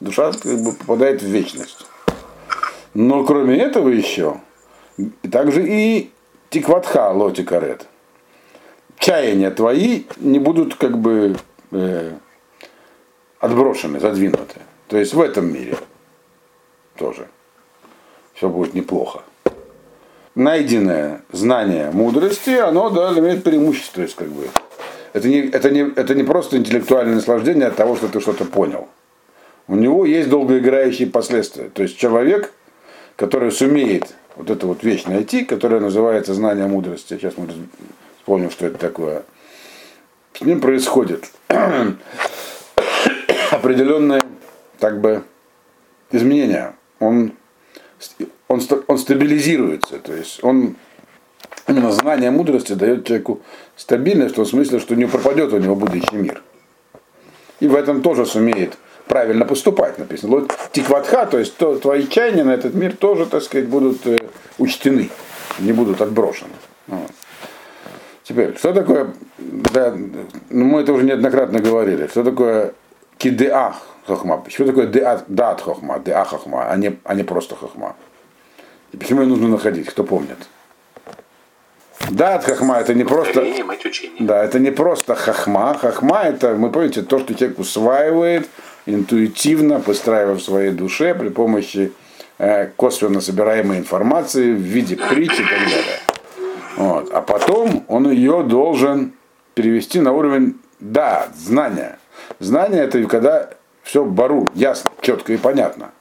Душа 0.00 0.30
как 0.30 0.60
бы 0.60 0.72
попадает 0.72 1.22
в 1.22 1.26
вечность. 1.26 1.86
Но 2.92 3.24
кроме 3.24 3.56
этого 3.56 3.88
еще, 3.88 4.42
также 5.32 5.66
и 5.66 6.10
тикватха 6.50 7.12
лотикарет. 7.12 7.86
Чаяния 8.98 9.50
твои 9.50 10.02
не 10.18 10.38
будут 10.38 10.74
как 10.74 10.98
бы 10.98 11.36
э, 11.72 12.12
отброшены, 13.40 14.00
задвинуты. 14.00 14.60
То 14.88 14.96
есть 14.96 15.14
в 15.14 15.20
этом 15.20 15.52
мире 15.52 15.76
тоже 16.96 17.28
все 18.34 18.48
будет 18.48 18.74
неплохо 18.74 19.22
найденное 20.36 21.22
знание 21.32 21.90
мудрости, 21.90 22.50
оно 22.50 22.90
да, 22.90 23.18
имеет 23.18 23.42
преимущество. 23.42 23.96
То 23.96 24.02
есть, 24.02 24.14
как 24.14 24.28
бы, 24.28 24.48
это, 25.12 25.28
не, 25.28 25.40
это, 25.40 25.70
не, 25.70 25.80
это 25.80 26.14
не 26.14 26.22
просто 26.22 26.58
интеллектуальное 26.58 27.16
наслаждение 27.16 27.66
от 27.66 27.76
того, 27.76 27.96
что 27.96 28.06
ты 28.06 28.20
что-то 28.20 28.44
понял. 28.44 28.86
У 29.66 29.74
него 29.74 30.06
есть 30.06 30.28
долгоиграющие 30.28 31.08
последствия. 31.08 31.70
То 31.70 31.82
есть 31.82 31.96
человек, 31.96 32.52
который 33.16 33.50
сумеет 33.50 34.14
вот 34.36 34.50
эту 34.50 34.68
вот 34.68 34.84
вещь 34.84 35.06
найти, 35.06 35.44
которая 35.44 35.80
называется 35.80 36.34
знание 36.34 36.66
мудрости, 36.66 37.14
сейчас 37.14 37.34
мы 37.36 37.48
вспомним, 38.18 38.50
что 38.50 38.66
это 38.66 38.78
такое, 38.78 39.24
с 40.34 40.42
ним 40.42 40.60
происходит 40.60 41.24
определенные 43.50 44.22
как 44.78 45.00
бы 45.00 45.22
изменения. 46.12 46.74
Он 46.98 47.32
он, 48.48 48.60
он 48.86 48.98
стабилизируется, 48.98 49.98
то 49.98 50.12
есть 50.12 50.42
он 50.42 50.76
именно 51.66 51.90
знание 51.90 52.30
мудрости 52.30 52.72
дает 52.72 53.04
человеку 53.04 53.40
стабильность, 53.76 54.34
в 54.34 54.36
том 54.36 54.46
смысле, 54.46 54.78
что 54.78 54.94
не 54.94 55.06
пропадет 55.06 55.52
у 55.52 55.58
него 55.58 55.74
будущий 55.74 56.16
мир. 56.16 56.42
И 57.58 57.68
в 57.68 57.74
этом 57.74 58.02
тоже 58.02 58.26
сумеет 58.26 58.76
правильно 59.08 59.44
поступать, 59.44 59.98
написано. 59.98 60.32
Вот 60.32 60.54
тикватха, 60.72 61.26
то 61.26 61.38
есть 61.38 61.56
то, 61.56 61.76
твои 61.78 62.06
чаяния 62.06 62.44
на 62.44 62.54
этот 62.54 62.74
мир 62.74 62.94
тоже, 62.94 63.26
так 63.26 63.42
сказать, 63.42 63.68
будут 63.68 64.06
э, 64.06 64.18
учтены, 64.58 65.10
не 65.58 65.72
будут 65.72 66.00
отброшены. 66.00 66.50
Вот. 66.86 67.10
Теперь, 68.24 68.56
что 68.58 68.72
такое, 68.72 69.14
да, 69.38 69.96
ну, 70.50 70.64
мы 70.64 70.82
это 70.82 70.92
уже 70.92 71.04
неоднократно 71.04 71.60
говорили, 71.60 72.08
что 72.08 72.24
такое 72.24 72.74
кидеах 73.18 73.82
хохма? 74.06 74.44
Что 74.48 74.66
такое 74.66 74.86
дат 74.86 75.60
хохма, 75.60 75.98
деа 75.98 76.24
хохма, 76.24 76.70
а 76.70 76.76
не, 76.76 76.98
а 77.04 77.14
не 77.14 77.22
просто 77.22 77.56
хохма? 77.56 77.96
И 78.92 78.96
почему 78.96 79.22
ее 79.22 79.28
нужно 79.28 79.48
находить? 79.48 79.88
Кто 79.88 80.04
помнит? 80.04 80.38
Да, 82.10 82.38
хахма 82.40 82.78
это 82.78 82.94
не 82.94 83.04
просто. 83.04 83.46
Да, 84.20 84.44
это 84.44 84.58
не 84.58 84.70
просто 84.70 85.14
хахма. 85.14 85.74
Хахма 85.74 86.22
это, 86.22 86.54
мы 86.54 86.70
помните, 86.70 87.02
то, 87.02 87.18
что 87.18 87.34
человек 87.34 87.58
усваивает 87.58 88.48
интуитивно, 88.86 89.80
постраивая 89.80 90.34
в 90.34 90.42
своей 90.42 90.70
душе 90.70 91.14
при 91.14 91.28
помощи 91.28 91.92
э, 92.38 92.68
косвенно 92.76 93.20
собираемой 93.20 93.78
информации 93.78 94.52
в 94.52 94.60
виде 94.60 94.96
притчи 94.96 95.40
и 95.40 95.44
так 95.44 95.58
далее. 95.58 96.00
Вот. 96.76 97.10
А 97.12 97.22
потом 97.22 97.84
он 97.88 98.10
ее 98.10 98.44
должен 98.44 99.12
перевести 99.54 100.00
на 100.00 100.12
уровень 100.12 100.60
да, 100.78 101.28
знания. 101.36 101.98
Знание 102.38 102.84
это 102.84 103.02
когда 103.04 103.50
все 103.82 104.04
бару, 104.04 104.48
ясно, 104.54 104.90
четко 105.00 105.32
и 105.32 105.36
понятно. 105.36 105.92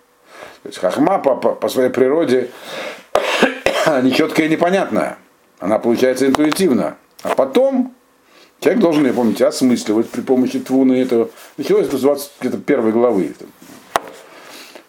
То 0.63 0.69
есть 0.69 0.79
хахма 0.79 1.19
по, 1.19 1.35
по, 1.35 1.53
по 1.53 1.69
своей 1.69 1.89
природе 1.89 2.49
нечеткая 4.01 4.47
и 4.47 4.49
непонятная. 4.49 5.17
Она 5.59 5.79
получается 5.79 6.25
интуитивно. 6.25 6.97
А 7.23 7.35
потом 7.35 7.93
человек 8.59 8.81
должен, 8.81 9.05
я 9.05 9.13
помните, 9.13 9.45
осмысливать 9.45 10.09
при 10.09 10.21
помощи 10.21 10.59
твуны 10.59 11.01
этого. 11.01 11.29
Началось 11.57 11.87
это 11.87 11.97
с 11.97 12.01
21 12.01 12.91
главы. 12.91 13.33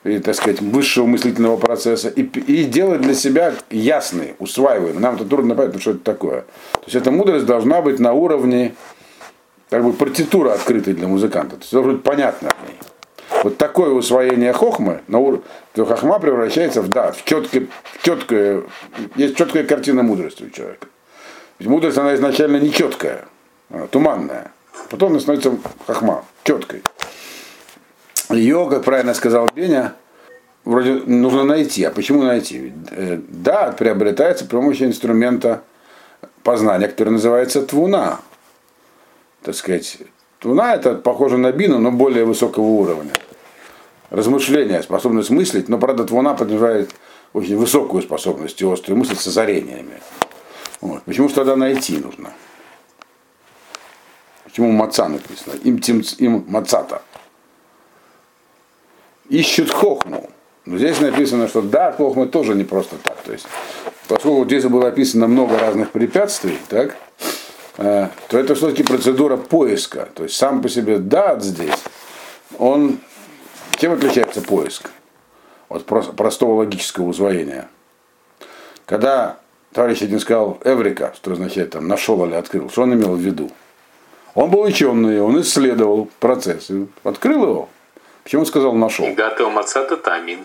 И, 0.04 0.18
так 0.18 0.34
сказать, 0.34 0.60
высшего 0.60 1.06
мыслительного 1.06 1.56
процесса. 1.56 2.08
И, 2.08 2.22
и 2.22 2.64
делать 2.64 3.00
для 3.00 3.14
себя 3.14 3.54
ясный, 3.70 4.34
усваиваемый. 4.38 5.00
Нам 5.00 5.16
это 5.16 5.24
трудно 5.24 5.54
понять, 5.54 5.80
что 5.80 5.92
это 5.92 6.00
такое. 6.00 6.42
То 6.72 6.82
есть 6.84 6.96
эта 6.96 7.10
мудрость 7.10 7.46
должна 7.46 7.82
быть 7.82 7.98
на 7.98 8.12
уровне 8.12 8.74
как 9.70 9.84
бы 9.84 9.92
партитура 9.92 10.52
открытой 10.52 10.94
для 10.94 11.08
музыканта. 11.08 11.56
То 11.56 11.62
есть 11.62 11.72
должна 11.72 11.92
быть 11.92 12.02
понятно 12.02 12.50
в. 12.50 13.42
Вот 13.42 13.58
такое 13.58 13.90
усвоение 13.90 14.52
хохмы, 14.52 15.02
то 15.74 15.84
хохма 15.84 16.18
превращается 16.18 16.82
в, 16.82 16.88
да, 16.88 17.12
в 17.12 17.24
четкое, 17.24 17.66
четкое, 18.02 18.62
есть 19.16 19.36
четкая 19.36 19.64
картина 19.64 20.02
мудрости 20.02 20.44
у 20.44 20.50
человека. 20.50 20.86
Ведь 21.58 21.68
мудрость, 21.68 21.98
она 21.98 22.14
изначально 22.14 22.56
не 22.58 22.72
четкая, 22.72 23.24
она 23.70 23.86
туманная. 23.86 24.52
Потом 24.90 25.12
она 25.12 25.20
становится 25.20 25.52
хохма, 25.86 26.24
четкой. 26.44 26.82
Ее, 28.30 28.68
как 28.70 28.84
правильно 28.84 29.14
сказал 29.14 29.48
Беня, 29.54 29.94
вроде 30.64 30.94
нужно 31.06 31.44
найти. 31.44 31.84
А 31.84 31.90
почему 31.90 32.22
найти? 32.22 32.72
Э, 32.90 33.18
да, 33.28 33.72
приобретается 33.72 34.44
при 34.44 34.56
помощи 34.56 34.82
инструмента 34.82 35.62
познания, 36.42 36.88
который 36.88 37.10
называется 37.10 37.62
твуна. 37.62 38.20
Так 39.46 39.54
сказать, 39.54 39.98
твуна 40.40 40.74
это 40.74 40.96
похоже 40.96 41.38
на 41.38 41.52
бину, 41.52 41.78
но 41.78 41.92
более 41.92 42.24
высокого 42.24 42.64
уровня 42.64 43.12
размышления, 44.10 44.82
способность 44.82 45.30
мыслить, 45.30 45.68
но, 45.68 45.78
правда, 45.78 46.04
Твуна 46.04 46.34
подразумевает 46.34 46.90
очень 47.32 47.56
высокую 47.56 48.02
способность 48.02 48.60
и 48.60 48.66
острую 48.66 48.98
мысль 48.98 49.14
с 49.14 49.24
озарениями. 49.28 50.00
Вот. 50.80 51.04
Почему 51.04 51.28
что 51.28 51.44
тогда 51.44 51.54
найти 51.54 51.98
нужно? 51.98 52.32
Почему 54.42 54.72
маца 54.72 55.08
написано? 55.08 55.54
Им, 55.62 55.78
тим, 55.78 56.02
им 56.18 56.44
мацата. 56.48 57.02
Ищут 59.28 59.70
хохму. 59.70 60.28
Но 60.64 60.76
здесь 60.76 61.00
написано, 61.00 61.46
что 61.46 61.62
да, 61.62 61.92
хохма 61.92 62.26
тоже 62.26 62.56
не 62.56 62.64
просто 62.64 62.96
так. 62.96 63.16
То 63.22 63.32
есть, 63.32 63.46
поскольку 64.08 64.44
здесь 64.44 64.64
было 64.64 64.88
описано 64.88 65.28
много 65.28 65.56
разных 65.56 65.92
препятствий, 65.92 66.58
так, 66.68 66.96
то 67.76 68.10
это 68.30 68.54
все-таки 68.54 68.82
процедура 68.82 69.36
поиска. 69.36 70.08
То 70.14 70.24
есть 70.24 70.36
сам 70.36 70.62
по 70.62 70.68
себе 70.68 70.98
дат 70.98 71.42
здесь, 71.42 71.82
он 72.58 72.98
чем 73.78 73.92
отличается 73.92 74.40
поиск 74.40 74.90
от 75.68 75.84
простого 75.84 76.54
логического 76.54 77.08
усвоения? 77.08 77.68
Когда 78.86 79.38
товарищ 79.72 80.02
один 80.02 80.20
сказал 80.20 80.58
Эврика, 80.64 81.12
что 81.14 81.32
означает 81.32 81.70
там 81.70 81.86
нашел 81.86 82.24
или 82.24 82.34
открыл, 82.34 82.70
что 82.70 82.82
он 82.82 82.94
имел 82.94 83.14
в 83.14 83.20
виду? 83.20 83.50
Он 84.34 84.50
был 84.50 84.62
ученый, 84.62 85.20
он 85.20 85.40
исследовал 85.40 86.08
процесс, 86.20 86.70
открыл 87.02 87.42
его. 87.42 87.68
Почему 88.22 88.42
он 88.42 88.46
сказал 88.46 88.72
нашел? 88.72 89.06
Гател 89.14 89.50
мацата 89.50 89.96
тамин, 89.96 90.44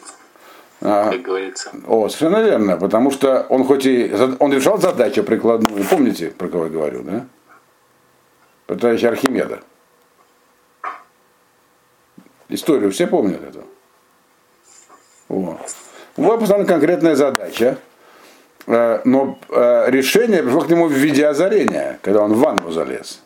а, 0.81 1.11
как 1.11 1.21
говорится. 1.21 1.71
О, 1.87 2.09
совершенно 2.09 2.43
верно, 2.43 2.77
потому 2.77 3.11
что 3.11 3.45
он 3.49 3.63
хоть 3.65 3.85
и 3.85 4.11
он 4.39 4.51
решал 4.51 4.79
задачу 4.79 5.23
прикладную, 5.23 5.85
помните, 5.85 6.31
про 6.31 6.47
кого 6.47 6.65
я 6.65 6.69
говорю, 6.71 7.03
да? 7.03 7.25
Про 8.65 8.75
товарища 8.75 9.09
Архимеда. 9.09 9.59
Историю 12.49 12.91
все 12.91 13.07
помнят 13.07 13.43
эту. 13.43 13.63
Вот. 15.29 15.59
Вот 16.17 16.39
поставлена 16.39 16.67
конкретная 16.67 17.15
задача, 17.15 17.77
э, 18.67 19.01
но 19.05 19.39
э, 19.49 19.85
решение 19.89 20.43
пришло 20.43 20.61
к 20.61 20.69
нему 20.69 20.87
в 20.87 20.91
виде 20.91 21.25
озарения, 21.25 21.99
когда 22.01 22.23
он 22.23 22.33
в 22.33 22.39
ванну 22.39 22.71
залез. 22.71 23.21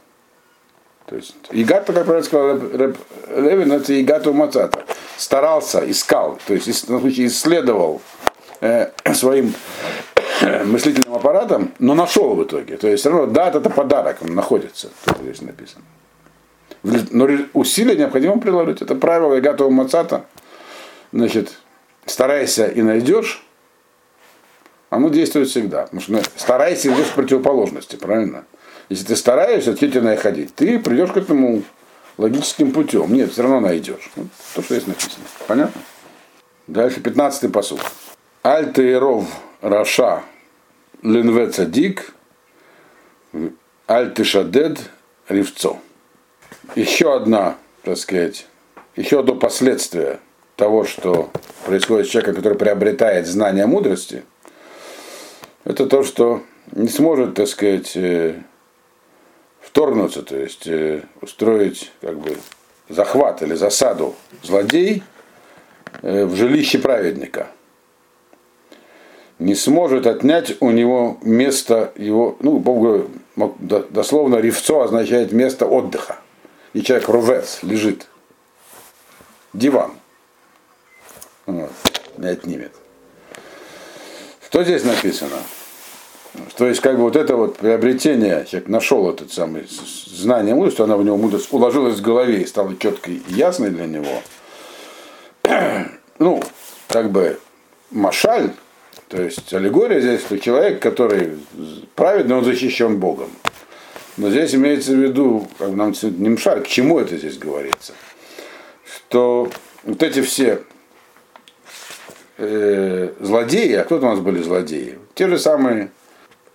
То 1.08 1.16
есть 1.16 1.36
Игата, 1.52 1.94
как 1.94 2.06
правильно 2.06 2.26
сказал 2.26 2.58
Левин, 2.58 3.72
это 3.72 4.02
Игату 4.02 4.34
Мацата. 4.34 4.84
Старался, 5.18 5.90
искал, 5.90 6.40
то 6.46 6.54
есть 6.54 6.90
на 6.90 7.00
случай 7.00 7.28
исследовал 7.28 8.02
э, 8.62 8.90
своим 9.14 9.54
мыслительным 10.66 11.16
аппаратом, 11.16 11.72
но 11.80 11.94
нашел 11.94 12.36
в 12.36 12.44
итоге. 12.44 12.78
То 12.78 12.88
есть 12.88 13.02
все 13.02 13.12
равно 13.12 13.28
дат 13.28 13.56
это 13.56 13.70
подарок, 13.70 14.18
он 14.22 14.34
находится, 14.34 14.90
то 15.06 15.16
здесь 15.22 15.42
написано. 15.42 15.84
Но 16.84 17.28
усилия 17.54 17.96
необходимо 17.96 18.40
приложить. 18.40 18.82
Это 18.82 18.96
правило 18.96 19.40
Игатова 19.40 19.70
Мацата. 19.70 20.26
Значит, 21.12 21.54
старайся 22.06 22.68
и 22.68 22.82
найдешь, 22.82 23.44
оно 24.90 25.10
действует 25.10 25.50
всегда. 25.50 25.84
Потому 25.84 26.02
что 26.02 26.12
ну, 26.12 26.22
старайся 26.36 26.90
и 26.90 26.92
в 26.92 27.14
противоположности, 27.14 27.96
правильно? 27.96 28.46
Если 28.90 29.06
ты 29.06 29.16
стараешься, 29.16 29.74
то 29.74 29.88
тебе 29.88 30.16
ходить. 30.18 30.54
Ты 30.56 30.80
придешь 30.80 31.12
к 31.12 31.18
этому 31.18 31.64
логическим 32.18 32.72
путем. 32.72 33.14
Нет, 33.14 33.32
все 33.32 33.42
равно 33.42 33.60
найдешь. 33.60 34.12
Вот 34.16 34.28
то, 34.56 34.62
что 34.62 34.76
здесь 34.76 34.88
написано. 34.88 35.26
Понятно? 35.48 35.82
Дальше 36.68 37.00
15-й 37.00 37.50
посуд. 37.50 37.82
Альтейров 38.44 39.26
Раша 39.62 40.24
Ленве 41.02 41.50
Цадик 41.50 42.14
Альтишадед 43.88 44.80
Ривцо. 45.28 45.80
Еще 46.76 47.16
одна, 47.16 47.58
так 47.84 47.98
сказать, 47.98 48.48
еще 48.96 49.20
одно 49.20 49.36
последствие 49.36 50.20
того, 50.56 50.86
что 50.86 51.32
происходит 51.66 52.08
с 52.08 52.10
человеком, 52.10 52.36
который 52.36 52.58
приобретает 52.58 53.28
знания 53.28 53.66
мудрости, 53.66 54.24
это 55.64 55.86
то, 55.88 56.04
что 56.04 56.44
не 56.72 56.88
сможет, 56.88 57.36
так 57.36 57.48
сказать, 57.48 57.92
э, 57.96 58.42
вторгнуться, 59.66 60.22
то 60.22 60.38
есть 60.38 60.68
э, 60.68 61.04
устроить 61.22 61.92
как 62.02 62.18
бы 62.20 62.38
захват 62.90 63.42
или 63.42 63.56
засаду 63.56 64.16
злодей 64.44 65.04
э, 66.02 66.26
в 66.26 66.36
жилище 66.36 66.80
праведника. 66.80 67.48
Не 69.38 69.56
сможет 69.56 70.08
отнять 70.08 70.56
у 70.62 70.72
него 70.72 71.18
место 71.22 71.92
его, 71.98 72.38
ну, 72.40 72.58
Богу, 72.60 73.10
дословно 73.36 74.38
ревцо 74.38 74.82
означает 74.82 75.34
место 75.34 75.66
отдыха. 75.66 76.20
И 76.74 76.82
человек 76.82 77.10
рувец 77.10 77.60
лежит. 77.62 78.08
Диван. 79.52 79.92
Вот, 81.46 81.72
не 82.18 82.28
отнимет. 82.28 82.72
Что 84.46 84.64
здесь 84.64 84.86
написано? 84.86 85.38
То 86.58 86.68
есть, 86.68 86.82
как 86.82 86.98
бы 86.98 87.04
вот 87.04 87.16
это 87.16 87.36
вот 87.36 87.58
приобретение, 87.58 88.46
человек 88.50 88.70
нашел 88.70 89.10
этот 89.10 89.32
самый 89.32 89.68
знание 90.08 90.56
мудрости, 90.56 90.82
она 90.82 90.98
в 90.98 91.04
него 91.04 91.18
мудрость 91.18 91.52
уложилась 91.52 92.00
в 92.00 92.02
голове 92.02 92.42
и 92.42 92.46
стала 92.46 92.76
четкой 92.78 93.22
и 93.28 93.34
ясной 93.34 93.70
для 93.70 93.86
него. 93.86 94.22
Ну, 96.18 96.42
как 96.88 97.12
бы 97.12 97.40
Машаль, 97.92 98.52
то 99.10 99.22
есть 99.22 99.54
аллегория 99.54 100.00
здесь, 100.00 100.22
что 100.22 100.40
человек, 100.40 100.82
который 100.82 101.38
праведный, 101.96 102.38
он 102.38 102.46
защищен 102.46 103.00
Богом. 103.00 103.30
Но 104.18 104.30
здесь 104.30 104.56
имеется 104.56 104.94
в 104.94 104.96
виду, 104.96 105.48
как 105.58 105.74
нам 105.74 105.94
не 106.02 106.30
мшаль, 106.30 106.62
к 106.64 106.68
чему 106.68 107.00
это 107.00 107.18
здесь 107.18 107.38
говорится? 107.38 107.94
Что 108.86 109.52
вот 109.84 110.02
эти 110.02 110.22
все 110.22 110.64
э, 112.38 113.12
злодеи, 113.20 113.74
а 113.74 113.84
кто 113.84 113.98
у 113.98 114.02
нас 114.02 114.20
были 114.20 114.42
злодеи? 114.42 114.98
Те 115.16 115.28
же 115.28 115.38
самые 115.38 115.92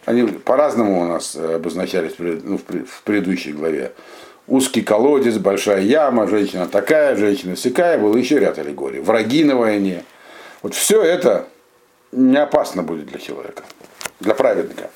они 0.07 0.27
по-разному 0.27 1.03
у 1.03 1.05
нас 1.05 1.37
э, 1.37 1.57
обозначались 1.57 2.15
ну, 2.19 2.59
в 2.59 3.03
предыдущей 3.03 3.53
главе. 3.53 3.93
Узкий 4.47 4.83
колодец, 4.83 5.37
большая 5.37 5.83
яма, 5.83 6.27
женщина 6.27 6.67
такая, 6.67 7.17
женщина 7.17 7.55
всякая, 7.55 7.99
был 7.99 8.17
еще 8.17 8.39
ряд 8.39 8.59
аллегорий. 8.59 9.01
Враги 9.01 9.45
на 9.45 9.57
войне. 9.57 10.05
Вот 10.63 10.75
все 10.75 11.03
это 11.03 11.47
не 12.13 12.37
опасно 12.37 12.83
будет 12.83 13.07
для 13.07 13.19
человека, 13.19 13.63
для 14.19 14.35
праведника. 14.35 14.91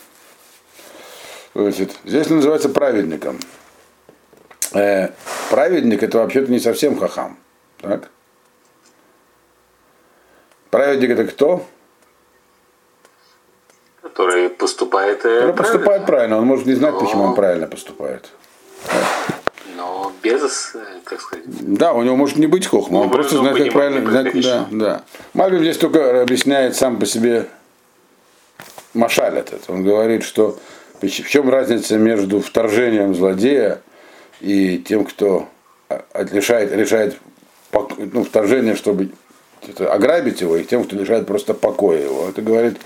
Значит, 1.55 1.93
здесь 2.05 2.29
называется 2.31 2.69
праведником. 2.69 3.38
Э, 4.73 5.11
праведник 5.51 6.03
это 6.03 6.19
вообще-то 6.19 6.51
не 6.51 6.59
совсем 6.59 6.99
хахам. 6.99 7.38
Так? 7.81 8.11
Праведник 10.71 11.11
это 11.11 11.27
кто? 11.27 11.64
который 14.14 14.49
поступает 15.12 15.23
который 15.23 15.53
правильно. 15.53 15.53
поступает 15.53 16.07
правильно, 16.07 16.38
он 16.38 16.47
может 16.47 16.67
не 16.67 16.75
знать, 16.75 16.93
Но... 16.95 17.01
почему 17.01 17.25
он 17.25 17.35
правильно 17.35 17.67
поступает. 17.67 18.31
Но 19.77 20.12
без, 20.23 20.77
как 21.05 21.21
сказать... 21.21 21.45
Да, 21.47 21.93
у 21.93 22.03
него 22.03 22.17
может 22.17 22.37
не 22.37 22.47
быть 22.47 22.67
хохма, 22.67 22.99
он 22.99 23.11
просто 23.11 23.38
знает, 23.38 23.57
как 23.57 23.73
правильно... 23.73 24.11
Знает, 24.11 24.43
да, 24.43 24.67
да. 24.71 25.03
Мальбим 25.33 25.61
здесь 25.61 25.79
только 25.79 26.23
объясняет 26.23 26.77
сам 26.77 26.99
по 26.99 27.07
себе 27.07 27.47
Машаль 28.95 29.38
этот. 29.38 29.69
Он 29.69 29.83
говорит, 29.83 30.23
что 30.23 30.59
в 31.01 31.09
чем 31.09 31.51
разница 31.51 31.99
между 31.99 32.40
вторжением 32.40 33.14
злодея 33.14 33.81
и 34.40 34.79
тем, 34.79 35.05
кто 35.05 35.49
решает, 36.14 36.73
решает 36.73 37.17
ну, 37.99 38.25
вторжение, 38.25 38.77
чтобы 38.77 39.11
ограбить 39.81 40.40
его, 40.40 40.57
и 40.57 40.64
тем, 40.64 40.85
кто 40.85 40.96
лишает 40.96 41.27
просто 41.27 41.55
покоя 41.55 42.03
его. 42.03 42.29
Это 42.29 42.42
говорит, 42.42 42.77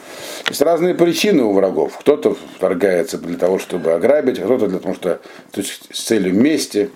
есть 0.48 0.60
разные 0.60 0.94
причины 0.94 1.42
у 1.42 1.52
врагов. 1.52 1.96
Кто-то 1.98 2.36
вторгается 2.56 3.18
для 3.18 3.36
того, 3.36 3.58
чтобы 3.58 3.92
ограбить, 3.92 4.38
а 4.38 4.44
кто-то 4.44 4.66
для 4.66 4.78
того, 4.78 4.94
что 4.94 5.20
то 5.52 5.60
есть, 5.60 5.82
с 5.92 6.02
целью 6.02 6.34
мести. 6.34 6.90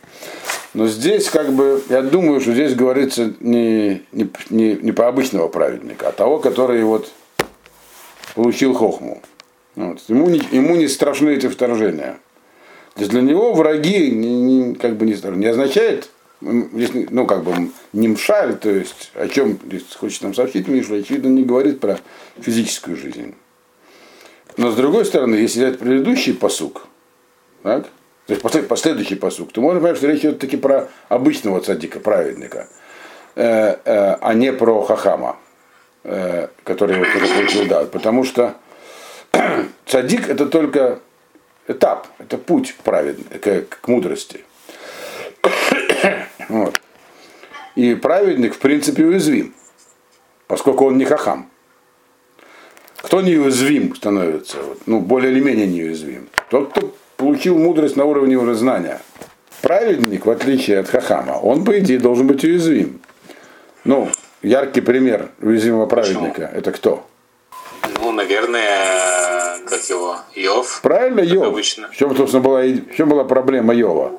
Но 0.75 0.87
здесь, 0.87 1.29
как 1.29 1.53
бы, 1.53 1.83
я 1.89 2.03
думаю, 2.03 2.41
что 2.41 2.53
здесь 2.53 2.75
говорится 2.75 3.33
не, 3.41 4.03
не, 4.13 4.31
не, 4.51 4.75
не 4.75 4.93
про 4.93 5.09
обычного 5.09 5.49
праведника, 5.49 6.09
а 6.09 6.13
того, 6.13 6.39
который 6.39 6.83
вот 6.85 7.11
получил 8.35 8.75
хохму. 8.75 9.23
Вот. 9.75 9.99
Ему, 10.09 10.29
не, 10.29 10.43
ему 10.51 10.77
не 10.77 10.89
страшны 10.89 11.31
эти 11.31 11.49
вторжения. 11.49 12.19
То 12.95 13.01
есть 13.01 13.11
для 13.11 13.23
него 13.23 13.53
враги 13.55 14.11
не, 14.11 14.41
не, 14.43 14.75
как 14.75 14.97
бы 14.97 15.07
не, 15.07 15.15
не 15.37 15.47
означает 15.47 16.11
здесь, 16.43 16.91
ну, 17.11 17.27
как 17.27 17.45
бы, 17.45 17.71
нимшаль, 17.93 18.57
то 18.59 18.71
есть, 18.71 19.13
о 19.15 19.29
чем 19.29 19.59
здесь 19.65 19.85
хочет 19.95 20.23
нам 20.23 20.35
сообщить 20.35 20.69
Миша, 20.69 20.95
очевидно, 20.95 21.29
не 21.29 21.45
говорит 21.45 21.81
про 21.81 21.99
физическую 22.41 22.97
жизнь. 22.97 23.35
Но 24.57 24.71
с 24.71 24.75
другой 24.75 25.05
стороны, 25.05 25.37
если 25.37 25.61
взять 25.61 25.79
предыдущий 25.79 26.35
посук, 26.35 26.87
так, 27.63 27.87
то 28.27 28.35
есть 28.35 28.69
последующий 28.69 29.17
посук, 29.17 29.53
то 29.53 29.61
можно 29.61 29.81
понять, 29.81 29.97
что 29.97 30.07
речь 30.07 30.21
идет 30.21 30.39
таки 30.39 30.57
про 30.57 30.89
обычного 31.09 31.61
цадика, 31.61 32.01
праведника, 32.01 32.69
э, 33.35 33.77
э, 33.85 34.17
а 34.21 34.35
не 34.35 34.53
про 34.53 34.83
хахама, 34.83 35.37
э, 36.05 36.49
который 36.65 36.97
его 36.97 37.05
получил 37.05 37.67
да. 37.67 37.85
Потому 37.85 38.25
что 38.25 38.55
цадик 39.87 40.29
это 40.29 40.47
только 40.47 41.01
этап, 41.67 42.09
это 42.19 42.39
путь 42.39 42.77
праведный, 42.85 43.39
к, 43.39 43.81
к 43.81 43.89
мудрости. 43.89 44.45
Вот. 46.49 46.81
И 47.75 47.95
праведник, 47.95 48.55
в 48.55 48.59
принципе, 48.59 49.05
уязвим, 49.05 49.55
поскольку 50.47 50.87
он 50.87 50.99
не 50.99 51.05
хахам. 51.05 51.49
Кто 52.97 53.21
неуязвим 53.21 53.97
становится? 53.97 54.59
Ну, 54.87 55.01
более 55.01 55.33
или 55.33 55.41
менее 55.41 55.67
неуязвим. 55.67 56.29
Тот, 56.51 56.71
кто 56.71 56.95
получил 57.17 57.59
мудрость 57.59 57.97
на 57.97 58.05
уровне 58.05 58.37
уже 58.37 58.55
знания. 58.55 59.01
Праведник, 59.61 60.27
в 60.27 60.31
отличие 60.31 60.79
от 60.79 60.89
хахама, 60.89 61.33
он, 61.33 61.65
по 61.65 61.79
идее, 61.79 61.99
должен 61.99 62.27
быть 62.27 62.45
уязвим. 62.45 63.01
Ну, 63.85 64.09
яркий 64.43 64.81
пример 64.81 65.31
уязвимого 65.41 65.87
праведника 65.87 66.51
это 66.53 66.73
кто? 66.73 67.07
Ну, 68.01 68.13
наверное, 68.13 69.59
как 69.67 69.83
его, 69.89 70.17
Йов. 70.35 70.81
Правильно, 70.83 71.21
Йов. 71.21 71.47
Обычно. 71.47 71.89
В 71.89 71.97
чем, 71.97 72.17
собственно, 72.17 72.43
была, 72.43 72.63
в 72.63 72.97
чем 72.97 73.09
была 73.09 73.25
проблема 73.25 73.75
Йова? 73.75 74.13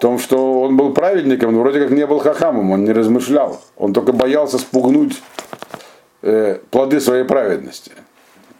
Том, 0.00 0.18
что 0.18 0.62
он 0.62 0.76
был 0.76 0.92
праведником, 0.92 1.52
но 1.52 1.60
вроде 1.60 1.80
как 1.80 1.90
не 1.90 2.06
был 2.06 2.18
хахамом, 2.18 2.70
он 2.70 2.84
не 2.84 2.92
размышлял. 2.92 3.60
Он 3.76 3.92
только 3.92 4.12
боялся 4.12 4.58
спугнуть 4.58 5.20
э, 6.22 6.58
плоды 6.70 7.00
своей 7.00 7.24
праведности. 7.24 7.92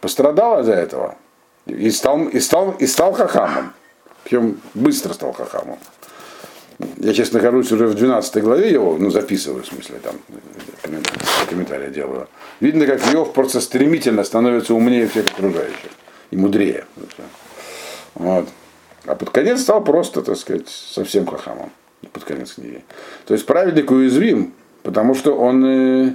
Пострадал 0.01 0.61
из-за 0.61 0.73
этого. 0.73 1.15
И 1.65 1.91
стал, 1.91 2.23
и, 2.25 2.39
стал, 2.39 2.71
и 2.71 2.87
стал 2.87 3.13
хахамом. 3.13 3.73
Причем 4.23 4.59
быстро 4.73 5.13
стал 5.13 5.33
хахамом. 5.33 5.79
Я 6.97 7.13
сейчас 7.13 7.33
нахожусь 7.33 7.71
уже 7.71 7.87
в 7.87 7.95
12 7.95 8.41
главе 8.41 8.71
его, 8.71 8.95
ну 8.97 9.09
записываю, 9.09 9.63
в 9.63 9.67
смысле, 9.67 9.99
там 10.01 10.15
комментарии, 11.49 11.89
делаю. 11.89 12.27
Видно, 12.61 12.85
как 12.85 13.01
Иов 13.13 13.33
просто 13.33 13.59
стремительно 13.59 14.23
становится 14.23 14.73
умнее 14.73 15.07
всех 15.07 15.25
окружающих. 15.27 15.91
И 16.31 16.37
мудрее. 16.37 16.85
Вот. 18.15 18.47
А 19.09 19.15
под 19.15 19.31
конец 19.31 19.61
стал 19.61 19.83
просто, 19.83 20.21
так 20.21 20.37
сказать, 20.37 20.69
совсем 20.69 21.25
хахамом. 21.25 21.71
Под 22.13 22.23
конец 22.25 22.53
книги. 22.53 22.83
То 23.25 23.33
есть 23.33 23.43
праведник 23.47 23.89
уязвим, 23.89 24.53
потому 24.83 25.15
что 25.15 25.35
он, 25.35 25.65
э, 25.65 26.13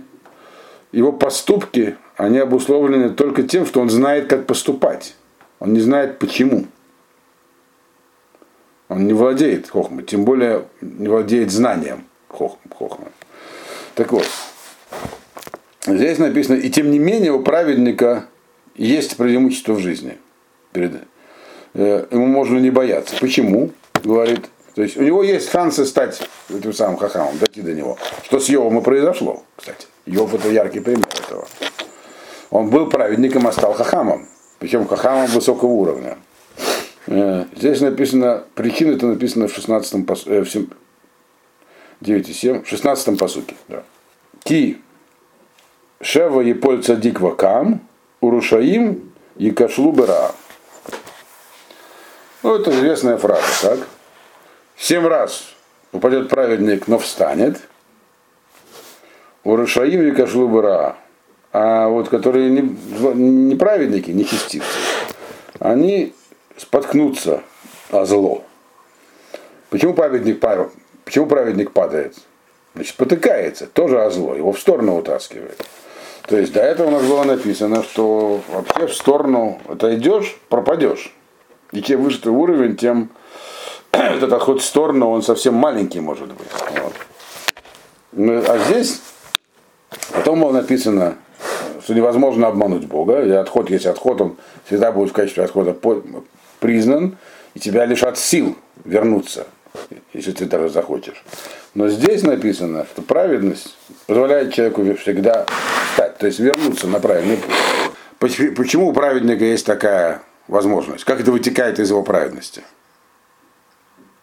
его 0.92 1.10
поступки, 1.10 1.96
они 2.16 2.38
обусловлены 2.38 3.10
только 3.10 3.42
тем, 3.42 3.66
что 3.66 3.80
он 3.80 3.90
знает, 3.90 4.28
как 4.28 4.46
поступать. 4.46 5.16
Он 5.58 5.72
не 5.72 5.80
знает 5.80 6.20
почему. 6.20 6.66
Он 8.88 9.08
не 9.08 9.12
владеет 9.12 9.68
хохмой, 9.68 10.04
тем 10.04 10.24
более 10.24 10.66
не 10.80 11.08
владеет 11.08 11.50
знанием 11.50 12.04
хохмы. 12.28 13.08
Так 13.96 14.12
вот, 14.12 14.28
здесь 15.84 16.18
написано, 16.18 16.56
и 16.56 16.70
тем 16.70 16.92
не 16.92 17.00
менее 17.00 17.32
у 17.32 17.42
праведника 17.42 18.26
есть 18.76 19.16
преимущество 19.16 19.72
в 19.72 19.80
жизни. 19.80 20.16
Перед, 20.72 20.92
ему 21.74 22.26
можно 22.26 22.58
не 22.58 22.70
бояться. 22.70 23.16
Почему? 23.20 23.70
Говорит. 24.02 24.46
То 24.74 24.82
есть 24.82 24.96
у 24.96 25.02
него 25.02 25.22
есть 25.22 25.50
шансы 25.50 25.84
стать 25.84 26.20
этим 26.50 26.72
самым 26.72 26.96
хахамом, 26.96 27.38
дойти 27.38 27.62
до 27.62 27.72
него. 27.72 27.96
Что 28.24 28.40
с 28.40 28.48
Йовом 28.48 28.78
и 28.78 28.82
произошло, 28.82 29.42
кстати. 29.56 29.86
Йов 30.06 30.34
это 30.34 30.50
яркий 30.50 30.80
пример 30.80 31.06
этого. 31.24 31.46
Он 32.50 32.70
был 32.70 32.88
праведником, 32.88 33.46
а 33.46 33.52
стал 33.52 33.72
хахамом. 33.72 34.28
Причем 34.58 34.86
хахамом 34.86 35.26
высокого 35.26 35.70
уровня. 35.70 36.18
Э, 37.06 37.44
здесь 37.54 37.80
написано, 37.80 38.44
причина 38.54 38.92
это 38.92 39.06
написано 39.06 39.48
в 39.48 39.54
16 39.54 40.06
пос, 40.06 40.26
э, 40.26 40.42
в 40.42 40.46
9,7, 42.00 42.64
в 42.64 42.68
16 42.68 43.18
посуке. 43.18 43.54
Да. 43.68 43.82
Ки 44.42 44.78
Шева 46.00 46.40
и 46.40 46.52
поль 46.52 46.82
цадик 46.82 47.20
вакам, 47.20 47.80
урушаим 48.20 49.12
и 49.36 49.50
кашлу 49.50 49.92
бера. 49.92 50.32
Ну, 52.44 52.56
это 52.56 52.72
известная 52.72 53.16
фраза, 53.16 53.42
так? 53.62 53.78
Семь 54.76 55.06
раз 55.06 55.46
упадет 55.92 56.28
праведник, 56.28 56.88
но 56.88 56.98
встанет. 56.98 57.58
Урушаим 59.44 60.06
и 60.06 60.10
кашлу 60.10 60.46
бера. 60.48 60.96
А 61.54 61.88
вот 61.88 62.10
которые 62.10 62.50
не, 62.50 62.60
не 63.14 63.56
праведники, 63.56 64.10
не 64.10 64.26
чистивцы, 64.26 64.78
они 65.58 66.14
споткнутся 66.58 67.40
о 67.90 68.04
зло. 68.04 68.44
Почему 69.70 69.94
праведник, 69.94 70.38
почему 71.06 71.24
праведник 71.24 71.72
падает? 71.72 72.14
Значит, 72.74 72.96
потыкается, 72.96 73.66
тоже 73.68 74.02
о 74.02 74.10
зло, 74.10 74.34
его 74.34 74.52
в 74.52 74.60
сторону 74.60 74.98
утаскивает. 74.98 75.64
То 76.26 76.36
есть 76.36 76.52
до 76.52 76.60
этого 76.60 76.88
у 76.88 76.90
нас 76.90 77.04
было 77.04 77.24
написано, 77.24 77.82
что 77.82 78.42
вообще 78.48 78.86
в 78.86 78.94
сторону 78.94 79.62
отойдешь, 79.66 80.36
пропадешь. 80.50 81.14
И 81.74 81.82
чем 81.82 82.04
выше 82.04 82.20
твой 82.20 82.34
уровень, 82.36 82.76
тем 82.76 83.10
этот 83.92 84.32
отход 84.32 84.62
в 84.62 84.64
сторону, 84.64 85.10
он 85.10 85.22
совсем 85.22 85.54
маленький 85.54 86.00
может 86.00 86.28
быть. 86.28 86.46
Вот. 86.80 86.92
Ну, 88.12 88.42
а 88.46 88.58
здесь 88.58 89.00
потом 90.12 90.40
было 90.40 90.52
написано, 90.52 91.16
что 91.82 91.94
невозможно 91.94 92.46
обмануть 92.46 92.86
Бога, 92.86 93.22
и 93.22 93.30
отход, 93.30 93.70
если 93.70 93.88
отход, 93.88 94.20
он 94.20 94.36
всегда 94.66 94.92
будет 94.92 95.10
в 95.10 95.12
качестве 95.12 95.42
отхода 95.42 95.76
признан, 96.60 97.16
и 97.54 97.58
тебя 97.58 97.86
лишат 97.86 98.18
сил 98.18 98.56
вернуться, 98.84 99.48
если 100.12 100.30
ты 100.30 100.44
даже 100.44 100.68
захочешь. 100.68 101.24
Но 101.74 101.88
здесь 101.88 102.22
написано, 102.22 102.86
что 102.92 103.02
праведность 103.02 103.76
позволяет 104.06 104.54
человеку 104.54 104.84
всегда 104.94 105.44
встать, 105.90 106.18
то 106.18 106.26
есть 106.26 106.38
вернуться 106.38 106.86
на 106.86 107.00
правильный 107.00 107.36
путь. 107.36 108.54
Почему 108.56 108.90
у 108.90 108.92
праведника 108.92 109.44
есть 109.44 109.66
такая 109.66 110.22
возможность? 110.48 111.04
Как 111.04 111.20
это 111.20 111.32
вытекает 111.32 111.78
из 111.78 111.90
его 111.90 112.02
праведности? 112.02 112.62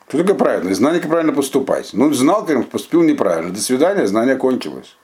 Что 0.08 0.20
такое 0.20 0.36
праведность? 0.36 0.78
Знание, 0.78 1.00
как 1.00 1.10
правильно 1.10 1.34
поступать. 1.34 1.92
Ну, 1.94 2.12
знал, 2.14 2.46
как 2.46 2.68
поступил 2.70 3.02
неправильно. 3.04 3.54
До 3.54 3.62
свидания, 3.62 4.08
знание 4.08 4.36
кончилось. 4.36 4.98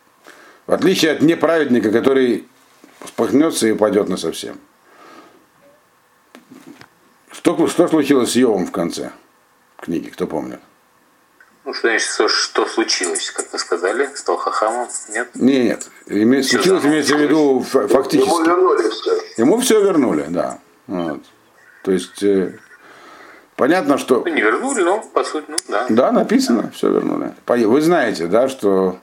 В 0.65 0.73
отличие 0.73 1.13
от 1.13 1.21
неправедника, 1.21 1.91
который 1.91 2.45
спахнется 3.05 3.67
и 3.67 3.71
упадет 3.71 4.09
на 4.09 4.17
совсем. 4.17 4.59
Что, 7.31 7.67
что 7.67 7.87
случилось 7.87 8.31
с 8.31 8.35
Йовом 8.35 8.65
в 8.65 8.71
конце 8.71 9.11
книги, 9.79 10.09
кто 10.09 10.27
помнит? 10.27 10.59
Ну, 11.63 11.73
что 11.73 11.87
значит, 11.87 12.07
что, 12.09 12.27
что 12.27 12.65
случилось, 12.65 13.31
как 13.31 13.51
вы 13.53 13.59
сказали, 13.59 14.09
стал 14.15 14.37
хахамом? 14.37 14.89
Нет? 15.09 15.29
Нет, 15.35 15.89
нет. 16.07 16.45
случилось, 16.45 16.83
имеется 16.83 17.15
в 17.15 17.21
виду 17.21 17.61
фактически. 17.61 18.27
Ему 18.27 18.43
вернули 18.43 18.89
все. 18.89 19.21
Ему 19.37 19.59
все 19.59 19.81
вернули, 19.81 20.25
да. 20.29 20.59
Вот. 20.87 21.21
То 21.83 21.91
есть, 21.91 22.21
э, 22.23 22.57
понятно, 23.55 23.97
что... 23.97 24.23
Не 24.27 24.41
вернули, 24.41 24.81
но 24.81 25.01
по 25.13 25.23
сути, 25.23 25.45
ну 25.47 25.57
да. 25.67 25.85
Да, 25.89 26.11
написано, 26.11 26.63
да. 26.63 26.69
все 26.71 26.91
вернули. 26.91 27.33
Вы 27.45 27.81
знаете, 27.81 28.27
да, 28.27 28.49
что 28.49 28.99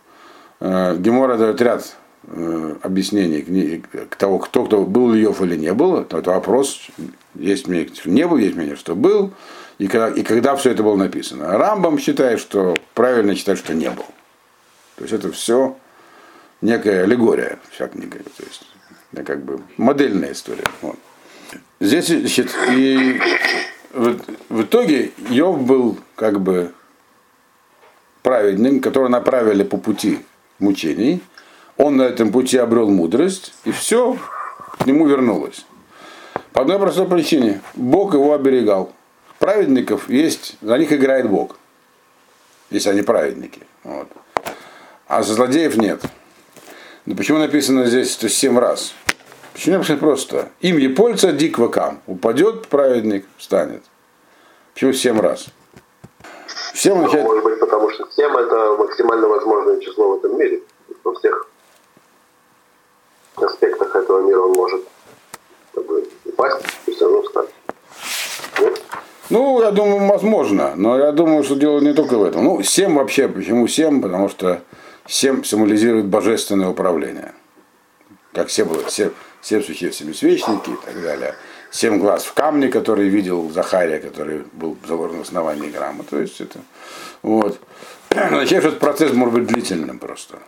э, 0.60 0.96
Гемора 0.96 1.36
дает 1.36 1.60
ряд 1.60 1.96
э, 2.26 2.76
объяснений 2.82 3.82
к 4.10 4.16
того, 4.16 4.38
кто, 4.38 4.64
кто 4.64 4.84
был 4.84 5.12
Льев 5.12 5.40
или 5.42 5.56
не 5.56 5.72
был. 5.72 5.98
Это 5.98 6.22
вопрос, 6.30 6.88
есть 7.34 7.68
мнение, 7.68 7.94
что 7.94 8.10
не 8.10 8.26
был, 8.26 8.36
есть 8.38 8.56
мнение, 8.56 8.76
что 8.76 8.94
был. 8.94 9.32
И 9.78 9.88
когда, 9.88 10.08
и 10.08 10.22
когда 10.22 10.54
все 10.56 10.70
это 10.70 10.82
было 10.82 10.96
написано. 10.96 11.58
Рамбам 11.58 11.98
считает, 11.98 12.38
что 12.40 12.76
правильно 12.94 13.34
считать, 13.34 13.58
что 13.58 13.74
не 13.74 13.90
был. 13.90 14.04
То 14.96 15.02
есть 15.02 15.12
это 15.12 15.32
все 15.32 15.76
некая 16.60 17.02
аллегория, 17.02 17.58
вся 17.70 17.88
книга. 17.88 18.18
То 18.18 18.44
есть 18.44 18.62
как 19.26 19.44
бы 19.44 19.60
модельная 19.76 20.32
история. 20.32 20.64
Вот. 20.80 20.96
Здесь 21.80 22.06
значит, 22.06 22.54
и 22.70 23.20
в, 23.92 24.18
в 24.48 24.62
итоге 24.62 25.12
Йов 25.28 25.62
был 25.62 25.98
как 26.16 26.40
бы 26.40 26.72
праведным, 28.22 28.80
которого 28.80 29.08
направили 29.08 29.62
по 29.62 29.76
пути 29.76 30.20
мучений. 30.58 31.22
Он 31.76 31.96
на 31.96 32.02
этом 32.02 32.32
пути 32.32 32.56
обрел 32.56 32.88
мудрость, 32.88 33.52
и 33.64 33.72
все 33.72 34.16
к 34.78 34.86
нему 34.86 35.06
вернулось. 35.06 35.66
По 36.52 36.62
одной 36.62 36.78
простой 36.78 37.06
причине. 37.06 37.60
Бог 37.74 38.14
его 38.14 38.32
оберегал. 38.32 38.92
Праведников 39.38 40.08
есть, 40.08 40.56
за 40.60 40.78
них 40.78 40.92
играет 40.92 41.28
Бог. 41.28 41.58
Если 42.70 42.90
они 42.90 43.02
праведники. 43.02 43.60
Вот. 43.82 44.08
А 45.06 45.22
за 45.22 45.34
злодеев 45.34 45.76
нет. 45.76 46.00
Но 47.06 47.14
почему 47.14 47.38
написано 47.38 47.86
здесь, 47.86 48.12
что 48.12 48.28
семь 48.28 48.58
раз? 48.58 48.94
Почему 49.54 49.76
написано 49.76 49.98
просто? 49.98 50.48
Им 50.60 50.78
Епольца 50.78 51.32
дик 51.32 51.58
вакам. 51.58 52.00
Упадет 52.08 52.66
праведник, 52.66 53.24
встанет. 53.38 53.82
Почему 54.74 54.92
семь 54.92 55.20
раз? 55.20 55.46
Семь 56.74 56.94
ну, 56.94 57.04
означает... 57.04 57.24
Может 57.24 57.44
быть, 57.44 57.60
потому 57.60 57.88
что 57.90 58.08
семь 58.10 58.32
это 58.32 58.76
максимально 58.76 59.28
возможное 59.28 59.80
число 59.80 60.08
в 60.08 60.18
этом 60.18 60.36
мире. 60.36 60.60
Во 61.04 61.14
всех 61.14 61.46
аспектах 63.36 63.94
этого 63.94 64.26
мира 64.26 64.40
он 64.40 64.52
может 64.54 64.82
как 65.72 65.86
бы, 65.86 66.04
упасть 66.24 66.66
и 66.86 66.90
все 66.90 67.04
равно 67.04 67.22
встать. 67.22 67.48
Ну, 69.30 69.62
я 69.62 69.70
думаю, 69.70 70.08
возможно, 70.08 70.72
но 70.74 70.98
я 70.98 71.12
думаю, 71.12 71.44
что 71.44 71.54
дело 71.54 71.78
не 71.78 71.94
только 71.94 72.18
в 72.18 72.24
этом. 72.24 72.44
Ну, 72.44 72.62
7 72.62 72.96
вообще, 72.96 73.28
почему 73.28 73.68
7? 73.68 74.02
Потому 74.02 74.28
что 74.28 74.62
7 75.06 75.44
символизирует 75.44 76.06
божественное 76.06 76.68
управление. 76.68 77.34
Как 78.32 78.48
все 78.48 78.64
было, 78.64 78.88
7, 78.88 79.10
7 79.44 79.62
сухих 79.62 79.94
семисвечники 79.94 80.70
и 80.70 80.76
так 80.84 81.02
далее. 81.02 81.34
Семь 81.70 81.98
глаз 81.98 82.24
в 82.24 82.32
камне, 82.32 82.68
который 82.68 83.08
видел 83.08 83.50
Захария, 83.50 83.98
который 83.98 84.44
был 84.52 84.76
заложен 84.86 85.18
в 85.18 85.22
основании 85.22 85.70
грамма. 85.70 86.02
То 86.04 86.18
есть 86.18 86.40
это, 86.40 86.60
вот. 87.22 87.60
Означает, 88.08 88.64
этот 88.64 88.78
процесс 88.80 89.12
может 89.12 89.34
быть 89.34 89.46
длительным 89.46 89.98
просто. 89.98 90.38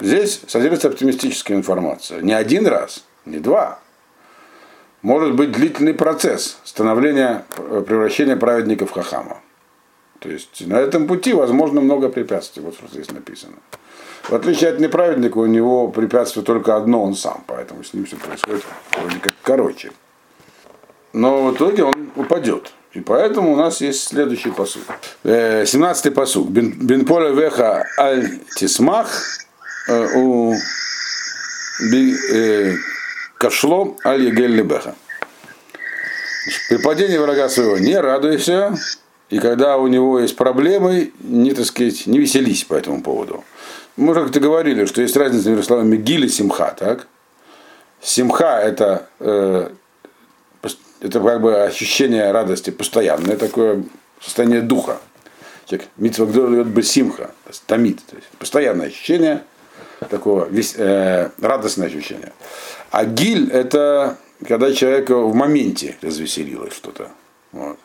Здесь 0.00 0.42
содержится 0.48 0.88
оптимистическая 0.88 1.56
информация. 1.56 2.20
Не 2.20 2.34
один 2.34 2.66
раз, 2.66 3.04
не 3.24 3.38
два, 3.38 3.78
может 5.00 5.34
быть 5.34 5.52
длительный 5.52 5.94
процесс 5.94 6.58
становления, 6.64 7.46
э, 7.56 7.82
превращения 7.86 8.36
праведника 8.36 8.84
в 8.84 8.90
хахама. 8.90 9.40
То 10.22 10.28
есть 10.28 10.64
на 10.66 10.78
этом 10.78 11.08
пути 11.08 11.32
возможно 11.32 11.80
много 11.80 12.08
препятствий, 12.08 12.62
вот 12.62 12.74
что 12.74 12.86
здесь 12.86 13.10
написано. 13.10 13.54
В 14.22 14.32
отличие 14.32 14.70
от 14.70 14.78
неправедника, 14.78 15.38
у 15.38 15.46
него 15.46 15.88
препятствие 15.88 16.44
только 16.44 16.76
одно, 16.76 17.02
он 17.02 17.16
сам, 17.16 17.42
поэтому 17.48 17.82
с 17.82 17.92
ним 17.92 18.04
все 18.04 18.16
происходит 18.16 18.62
вроде 18.96 19.18
как 19.18 19.34
короче. 19.42 19.90
Но 21.12 21.46
в 21.46 21.54
итоге 21.54 21.82
он 21.82 22.10
упадет. 22.14 22.72
И 22.92 23.00
поэтому 23.00 23.52
у 23.52 23.56
нас 23.56 23.80
есть 23.80 24.06
следующий 24.06 24.50
посуд. 24.50 24.82
17-й 25.24 26.08
э, 26.08 26.12
посуд. 26.12 26.50
Бенполе 26.50 27.34
веха 27.34 27.84
аль 27.98 28.38
тисмах 28.56 29.08
э, 29.88 30.08
у 30.14 30.54
Кашло 33.38 33.96
аль 34.04 34.22
егель 34.22 34.54
лебеха. 34.54 34.94
При 36.68 36.76
падении 36.76 37.18
врага 37.18 37.48
своего 37.48 37.78
не 37.78 37.98
радуйся, 37.98 38.76
и 39.32 39.38
когда 39.38 39.78
у 39.78 39.86
него 39.86 40.20
есть 40.20 40.36
проблемы, 40.36 41.10
не, 41.20 41.54
так 41.54 41.64
сказать, 41.64 42.06
не 42.06 42.18
веселись 42.18 42.64
по 42.64 42.74
этому 42.74 43.02
поводу. 43.02 43.44
Мы 43.96 44.10
уже 44.10 44.24
как-то 44.24 44.40
говорили, 44.40 44.84
что 44.84 45.00
есть 45.00 45.16
разница 45.16 45.48
между 45.48 45.64
словами 45.64 45.96
гиль 45.96 46.26
и 46.26 46.28
симха, 46.28 46.76
так? 46.78 47.06
Симха 48.02 48.60
это, 48.60 49.08
э, 49.20 49.70
это 51.00 51.20
как 51.20 51.40
бы 51.40 51.62
ощущение 51.62 52.30
радости 52.30 52.68
постоянное, 52.68 53.38
такое 53.38 53.84
состояние 54.20 54.60
духа. 54.60 55.00
Человек 55.64 55.88
митцва 55.96 56.26
бы 56.26 56.82
симха, 56.82 57.30
томит, 57.66 58.02
то 58.04 58.16
есть 58.16 58.28
постоянное 58.38 58.88
ощущение, 58.88 59.44
такого 60.10 60.46
весь, 60.50 60.74
э, 60.76 61.30
радостное 61.40 61.86
ощущение. 61.86 62.34
А 62.90 63.06
гиль 63.06 63.50
это 63.50 64.18
когда 64.46 64.74
человека 64.74 65.16
в 65.16 65.34
моменте 65.34 65.96
развеселилось 66.02 66.74
что-то. 66.74 67.08
Вот. 67.52 67.78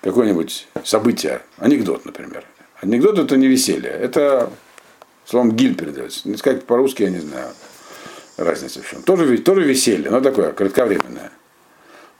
Какое-нибудь 0.00 0.68
событие, 0.84 1.42
анекдот, 1.58 2.04
например. 2.04 2.44
Анекдот 2.80 3.18
это 3.18 3.36
не 3.36 3.48
веселье, 3.48 3.90
это 3.90 4.50
словом 5.24 5.52
гиль 5.52 5.74
передается. 5.74 6.36
Сказать 6.36 6.64
по-русски, 6.64 7.02
я 7.02 7.10
не 7.10 7.18
знаю. 7.18 7.48
Разница 8.36 8.80
в 8.80 8.88
чем. 8.88 9.02
Тоже, 9.02 9.36
тоже 9.38 9.62
веселье, 9.62 10.10
но 10.10 10.20
такое, 10.20 10.52
кратковременное. 10.52 11.32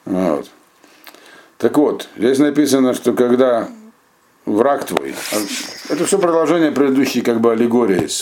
Вот. 0.04 0.50
Так 1.58 1.76
вот, 1.76 2.08
здесь 2.16 2.38
написано, 2.38 2.94
что 2.94 3.12
когда 3.12 3.68
враг 4.44 4.84
твой, 4.84 5.14
это 5.88 6.04
все 6.04 6.18
продолжение 6.18 6.72
предыдущей 6.72 7.20
как 7.20 7.40
бы 7.40 7.52
аллегории 7.52 8.08
с, 8.08 8.20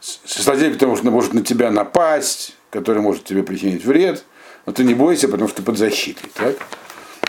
с, 0.00 0.20
с 0.24 0.44
злодеем, 0.44 0.74
потому 0.74 0.96
что 0.96 1.10
может 1.10 1.32
на 1.32 1.42
тебя 1.42 1.70
напасть, 1.70 2.56
который 2.70 3.02
может 3.02 3.24
тебе 3.24 3.42
причинить 3.42 3.84
вред, 3.84 4.24
но 4.66 4.72
ты 4.72 4.84
не 4.84 4.94
бойся, 4.94 5.28
потому 5.28 5.48
что 5.48 5.58
ты 5.58 5.62
под 5.62 5.78
защитой. 5.78 6.30
Так? 6.34 6.56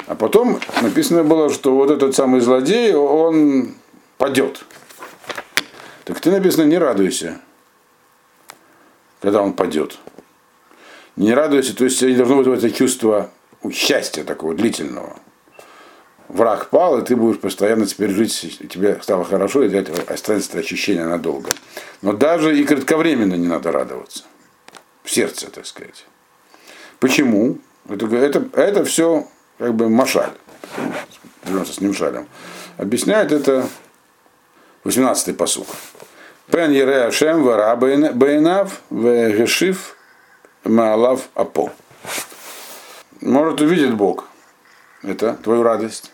А 0.07 0.15
потом 0.15 0.59
написано 0.81 1.23
было, 1.25 1.49
что 1.49 1.75
вот 1.75 1.91
этот 1.91 2.15
самый 2.15 2.39
злодей, 2.39 2.93
он 2.93 3.75
падет. 4.17 4.63
Так 6.05 6.21
ты 6.21 6.31
написано, 6.31 6.63
не 6.63 6.77
радуйся, 6.77 7.41
когда 9.21 9.41
он 9.41 9.51
падет. 9.51 9.97
Не 11.17 11.33
радуйся, 11.33 11.75
то 11.75 11.83
есть 11.83 12.01
не 12.01 12.15
должно 12.15 12.37
быть 12.37 12.47
это 12.47 12.71
чувство 12.71 13.31
счастья 13.71 14.23
такого 14.23 14.53
длительного. 14.53 15.17
Враг 16.29 16.69
пал, 16.69 16.99
и 16.99 17.05
ты 17.05 17.15
будешь 17.17 17.39
постоянно 17.39 17.85
теперь 17.85 18.11
жить, 18.11 18.61
тебе 18.69 18.99
стало 19.01 19.25
хорошо, 19.25 19.63
и 19.63 19.73
это 19.73 19.93
останется 20.11 20.57
ощущение 20.57 21.05
надолго. 21.05 21.51
Но 22.01 22.13
даже 22.13 22.57
и 22.57 22.63
кратковременно 22.63 23.35
не 23.35 23.47
надо 23.47 23.73
радоваться. 23.73 24.23
В 25.03 25.11
сердце, 25.11 25.49
так 25.49 25.65
сказать. 25.65 26.05
Почему? 26.99 27.57
Это, 27.89 28.05
это, 28.15 28.49
это 28.53 28.83
все 28.85 29.27
как 29.57 29.73
бы 29.73 29.89
машаль. 29.89 30.31
Вернемся 31.43 31.73
с 31.73 31.81
ним 31.81 31.93
шалем. 31.93 32.27
Объясняет 32.77 33.31
это 33.31 33.67
18-й 34.83 35.33
посук. 35.33 35.67
Пен 36.51 36.71
ере 36.71 37.05
Ашем 37.05 37.43
вара 37.43 37.75
бейнав 37.75 38.81
вегешив 38.89 39.95
маалав 40.63 41.21
апо. 41.33 41.71
Может 43.21 43.61
увидит 43.61 43.95
Бог. 43.95 44.25
Это 45.03 45.33
твою 45.43 45.63
радость. 45.63 46.11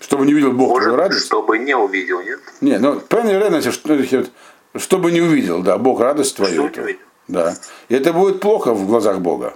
Чтобы 0.00 0.26
не 0.26 0.32
увидел 0.32 0.52
Бог 0.52 0.70
Может, 0.70 0.84
твою 0.84 0.96
радость. 0.96 1.26
чтобы 1.26 1.58
не 1.58 1.76
увидел, 1.76 2.20
нет? 2.22 2.40
Не, 2.60 2.78
ну 2.78 3.00
пен 3.00 3.28
ере, 3.28 3.48
значит, 3.48 3.72
что, 3.74 3.96
чтобы 4.76 5.12
не 5.12 5.20
увидел, 5.20 5.62
да, 5.62 5.78
Бог 5.78 6.00
радость 6.00 6.36
твою. 6.36 6.68
Чтобы 6.68 6.76
не 6.76 6.82
увидел. 6.82 7.06
Да. 7.28 7.54
И 7.88 7.94
это 7.94 8.12
будет 8.12 8.40
плохо 8.40 8.74
в 8.74 8.86
глазах 8.86 9.20
Бога. 9.20 9.54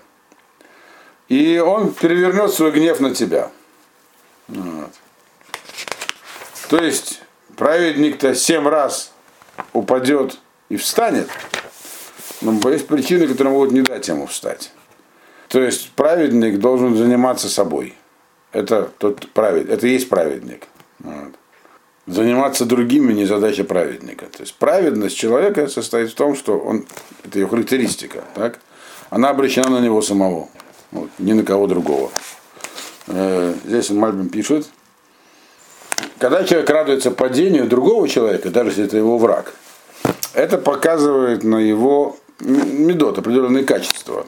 И 1.28 1.58
он 1.58 1.92
перевернет 1.92 2.52
свой 2.52 2.70
гнев 2.70 3.00
на 3.00 3.14
тебя. 3.14 3.50
Вот. 4.48 4.90
То 6.68 6.78
есть 6.78 7.22
праведник-то 7.56 8.34
семь 8.34 8.68
раз 8.68 9.12
упадет 9.72 10.38
и 10.68 10.76
встанет, 10.76 11.28
но 12.40 12.70
есть 12.70 12.86
причины, 12.86 13.26
которые 13.26 13.52
могут 13.52 13.72
не 13.72 13.82
дать 13.82 14.06
ему 14.08 14.26
встать. 14.26 14.72
То 15.48 15.60
есть 15.60 15.92
праведник 15.92 16.58
должен 16.58 16.96
заниматься 16.96 17.48
собой. 17.48 17.94
Это 18.52 18.90
тот 18.98 19.28
правед, 19.32 19.68
это 19.68 19.86
есть 19.86 20.08
праведник. 20.08 20.64
Вот. 20.98 21.34
Заниматься 22.06 22.64
другими 22.64 23.12
не 23.12 23.24
задача 23.24 23.64
праведника. 23.64 24.26
То 24.26 24.42
есть 24.42 24.54
праведность 24.54 25.16
человека 25.16 25.66
состоит 25.66 26.10
в 26.10 26.14
том, 26.14 26.36
что 26.36 26.58
он, 26.58 26.86
это 27.24 27.38
ее 27.38 27.48
характеристика, 27.48 28.22
так? 28.34 28.60
она 29.10 29.30
обращена 29.30 29.68
на 29.70 29.80
него 29.80 30.02
самого, 30.02 30.48
вот, 30.96 31.10
ни 31.18 31.32
на 31.32 31.42
кого 31.42 31.66
другого. 31.66 32.10
Э, 33.06 33.54
здесь 33.64 33.90
Мальбин 33.90 34.28
пишет, 34.28 34.68
когда 36.18 36.44
человек 36.44 36.68
радуется 36.70 37.10
падению 37.10 37.66
другого 37.66 38.08
человека, 38.08 38.50
даже 38.50 38.70
если 38.70 38.84
это 38.84 38.96
его 38.96 39.18
враг, 39.18 39.54
это 40.34 40.58
показывает 40.58 41.44
на 41.44 41.56
его 41.56 42.16
медот, 42.40 43.18
определенные 43.18 43.64
качества. 43.64 44.26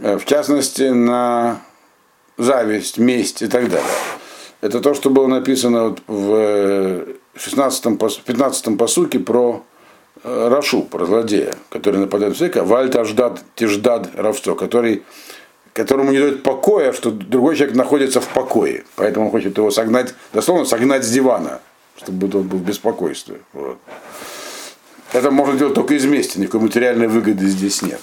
Э, 0.00 0.18
В 0.18 0.24
частности, 0.24 0.82
на 0.90 1.60
зависть, 2.38 2.98
месть 2.98 3.42
и 3.42 3.46
так 3.46 3.68
далее. 3.70 3.86
Это 4.60 4.80
то, 4.80 4.94
что 4.94 5.10
было 5.10 5.26
написано 5.26 5.90
вот 5.90 6.02
в 6.06 7.04
16 7.36 7.86
пос- 7.98 8.20
15 8.24 8.78
посуке 8.78 9.18
про 9.18 9.62
э, 10.22 10.48
Рашу, 10.48 10.82
про 10.82 11.04
злодея, 11.06 11.54
который 11.68 12.00
нападает 12.00 12.32
на 12.32 12.36
человека, 12.38 12.64
Вальта 12.64 13.04
Ждад 13.04 13.42
Тиждад 13.54 14.08
Равцо, 14.16 14.54
который, 14.54 15.02
которому 15.74 16.12
не 16.12 16.18
дает 16.18 16.42
покоя, 16.42 16.92
что 16.92 17.10
другой 17.10 17.56
человек 17.56 17.76
находится 17.76 18.20
в 18.20 18.28
покое. 18.28 18.84
Поэтому 18.96 19.26
он 19.26 19.32
хочет 19.32 19.58
его 19.58 19.70
согнать, 19.70 20.14
дословно 20.32 20.64
согнать 20.64 21.04
с 21.04 21.10
дивана, 21.10 21.60
чтобы 21.96 22.26
он 22.38 22.48
был 22.48 22.58
в 22.58 22.64
беспокойстве. 22.64 23.40
Вот. 23.52 23.78
Это 25.12 25.30
можно 25.30 25.58
делать 25.58 25.74
только 25.74 25.94
из 25.94 26.04
мести, 26.06 26.38
никакой 26.38 26.60
материальной 26.60 27.08
выгоды 27.08 27.46
здесь 27.46 27.82
нет. 27.82 28.00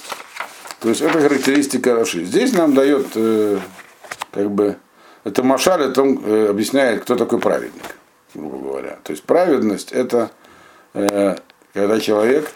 То 0.79 0.89
есть 0.89 1.01
это 1.01 1.19
характеристика 1.19 1.95
Раши. 1.95 2.25
Здесь 2.25 2.53
нам 2.53 2.73
дает 2.73 3.07
э, 3.15 3.60
как 4.31 4.51
бы 4.51 4.77
это 5.23 5.41
Машаль, 5.43 5.84
это 5.84 6.01
он 6.01 6.21
э, 6.23 6.47
объясняет, 6.49 7.03
кто 7.03 7.15
такой 7.15 7.39
праведник, 7.39 7.95
грубо 8.34 8.57
говоря. 8.57 8.99
То 9.03 9.12
есть 9.12 9.23
праведность 9.23 9.91
это 9.91 10.31
э, 10.93 11.36
когда 11.73 11.99
человек 12.01 12.51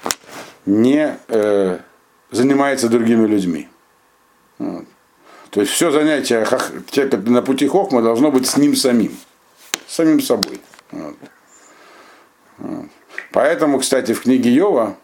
не 0.65 1.17
э, 1.29 1.79
занимается 2.31 2.89
другими 2.89 3.25
людьми. 3.27 3.69
Вот. 4.57 4.85
То 5.55 5.61
есть 5.61 5.71
все 5.71 5.89
занятие 5.89 6.45
человека 6.91 7.17
на 7.29 7.41
пути 7.41 7.65
Хохма 7.65 8.01
должно 8.01 8.29
быть 8.29 8.45
с 8.45 8.57
ним 8.57 8.75
самим, 8.75 9.17
с 9.87 9.95
самим 9.95 10.19
собой. 10.19 10.59
Вот. 10.91 11.15
Вот. 12.57 12.85
Поэтому, 13.31 13.79
кстати, 13.79 14.11
в 14.13 14.21
книге 14.21 14.51
Йова 14.51 14.97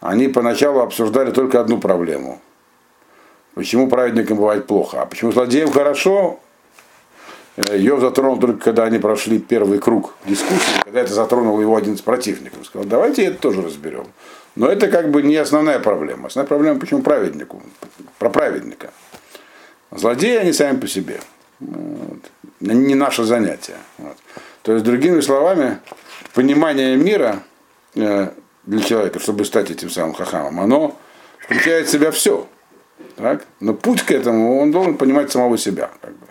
они 0.00 0.28
поначалу 0.28 0.80
обсуждали 0.80 1.30
только 1.30 1.60
одну 1.60 1.78
проблему. 1.78 2.42
Почему 3.54 3.88
праведникам 3.88 4.36
бывает 4.36 4.66
плохо, 4.66 5.00
а 5.00 5.06
почему 5.06 5.32
злодеям 5.32 5.72
хорошо, 5.72 6.40
Йов 7.56 8.00
затронул 8.00 8.38
только, 8.38 8.62
когда 8.62 8.84
они 8.84 8.98
прошли 8.98 9.38
первый 9.38 9.78
круг 9.78 10.12
дискуссии, 10.26 10.82
когда 10.84 11.00
это 11.00 11.14
затронул 11.14 11.58
его 11.58 11.74
один 11.74 11.94
из 11.94 12.02
противников. 12.02 12.66
Сказал, 12.66 12.86
давайте 12.86 13.24
это 13.24 13.38
тоже 13.38 13.62
разберем. 13.62 14.08
Но 14.56 14.66
это 14.66 14.88
как 14.88 15.10
бы 15.10 15.22
не 15.22 15.36
основная 15.36 15.78
проблема. 15.78 16.26
Основная 16.26 16.48
проблема, 16.48 16.80
почему 16.80 17.00
праведнику, 17.00 17.62
про 18.18 18.28
праведника. 18.28 18.90
Злодеи 19.90 20.36
они 20.36 20.52
сами 20.52 20.78
по 20.78 20.86
себе. 20.86 21.20
Вот. 21.58 22.30
Не 22.60 22.94
наше 22.94 23.24
занятие. 23.24 23.76
Вот. 23.98 24.16
То 24.62 24.72
есть, 24.72 24.84
другими 24.84 25.20
словами, 25.20 25.78
понимание 26.34 26.96
мира 26.96 27.42
э, 27.94 28.30
для 28.64 28.80
человека, 28.82 29.18
чтобы 29.18 29.44
стать 29.44 29.70
этим 29.70 29.90
самым 29.90 30.14
хахамом, 30.14 30.60
оно 30.60 30.96
включает 31.38 31.88
в 31.88 31.90
себя 31.90 32.10
все. 32.10 32.46
Так? 33.16 33.46
Но 33.60 33.74
путь 33.74 34.02
к 34.02 34.10
этому, 34.12 34.60
он 34.60 34.70
должен 34.70 34.96
понимать 34.96 35.30
самого 35.30 35.58
себя. 35.58 35.90
Как 36.00 36.12
бы. 36.12 36.26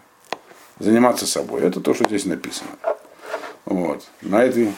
Заниматься 0.80 1.28
собой. 1.28 1.62
Это 1.62 1.82
то, 1.82 1.94
что 1.94 2.06
здесь 2.06 2.26
написано. 2.26 2.70
Вот. 3.66 4.08
На 4.22 4.44
этой 4.44 4.74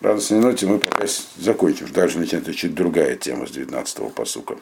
радостной 0.00 0.40
ноте 0.40 0.66
мы 0.66 0.78
пока 0.78 1.04
закончим. 1.36 1.88
Дальше 1.92 2.18
начнется 2.18 2.52
чуть 2.52 2.74
другая 2.74 3.16
тема 3.16 3.46
с 3.46 3.50
19-го 3.50 4.10
посука. 4.10 4.56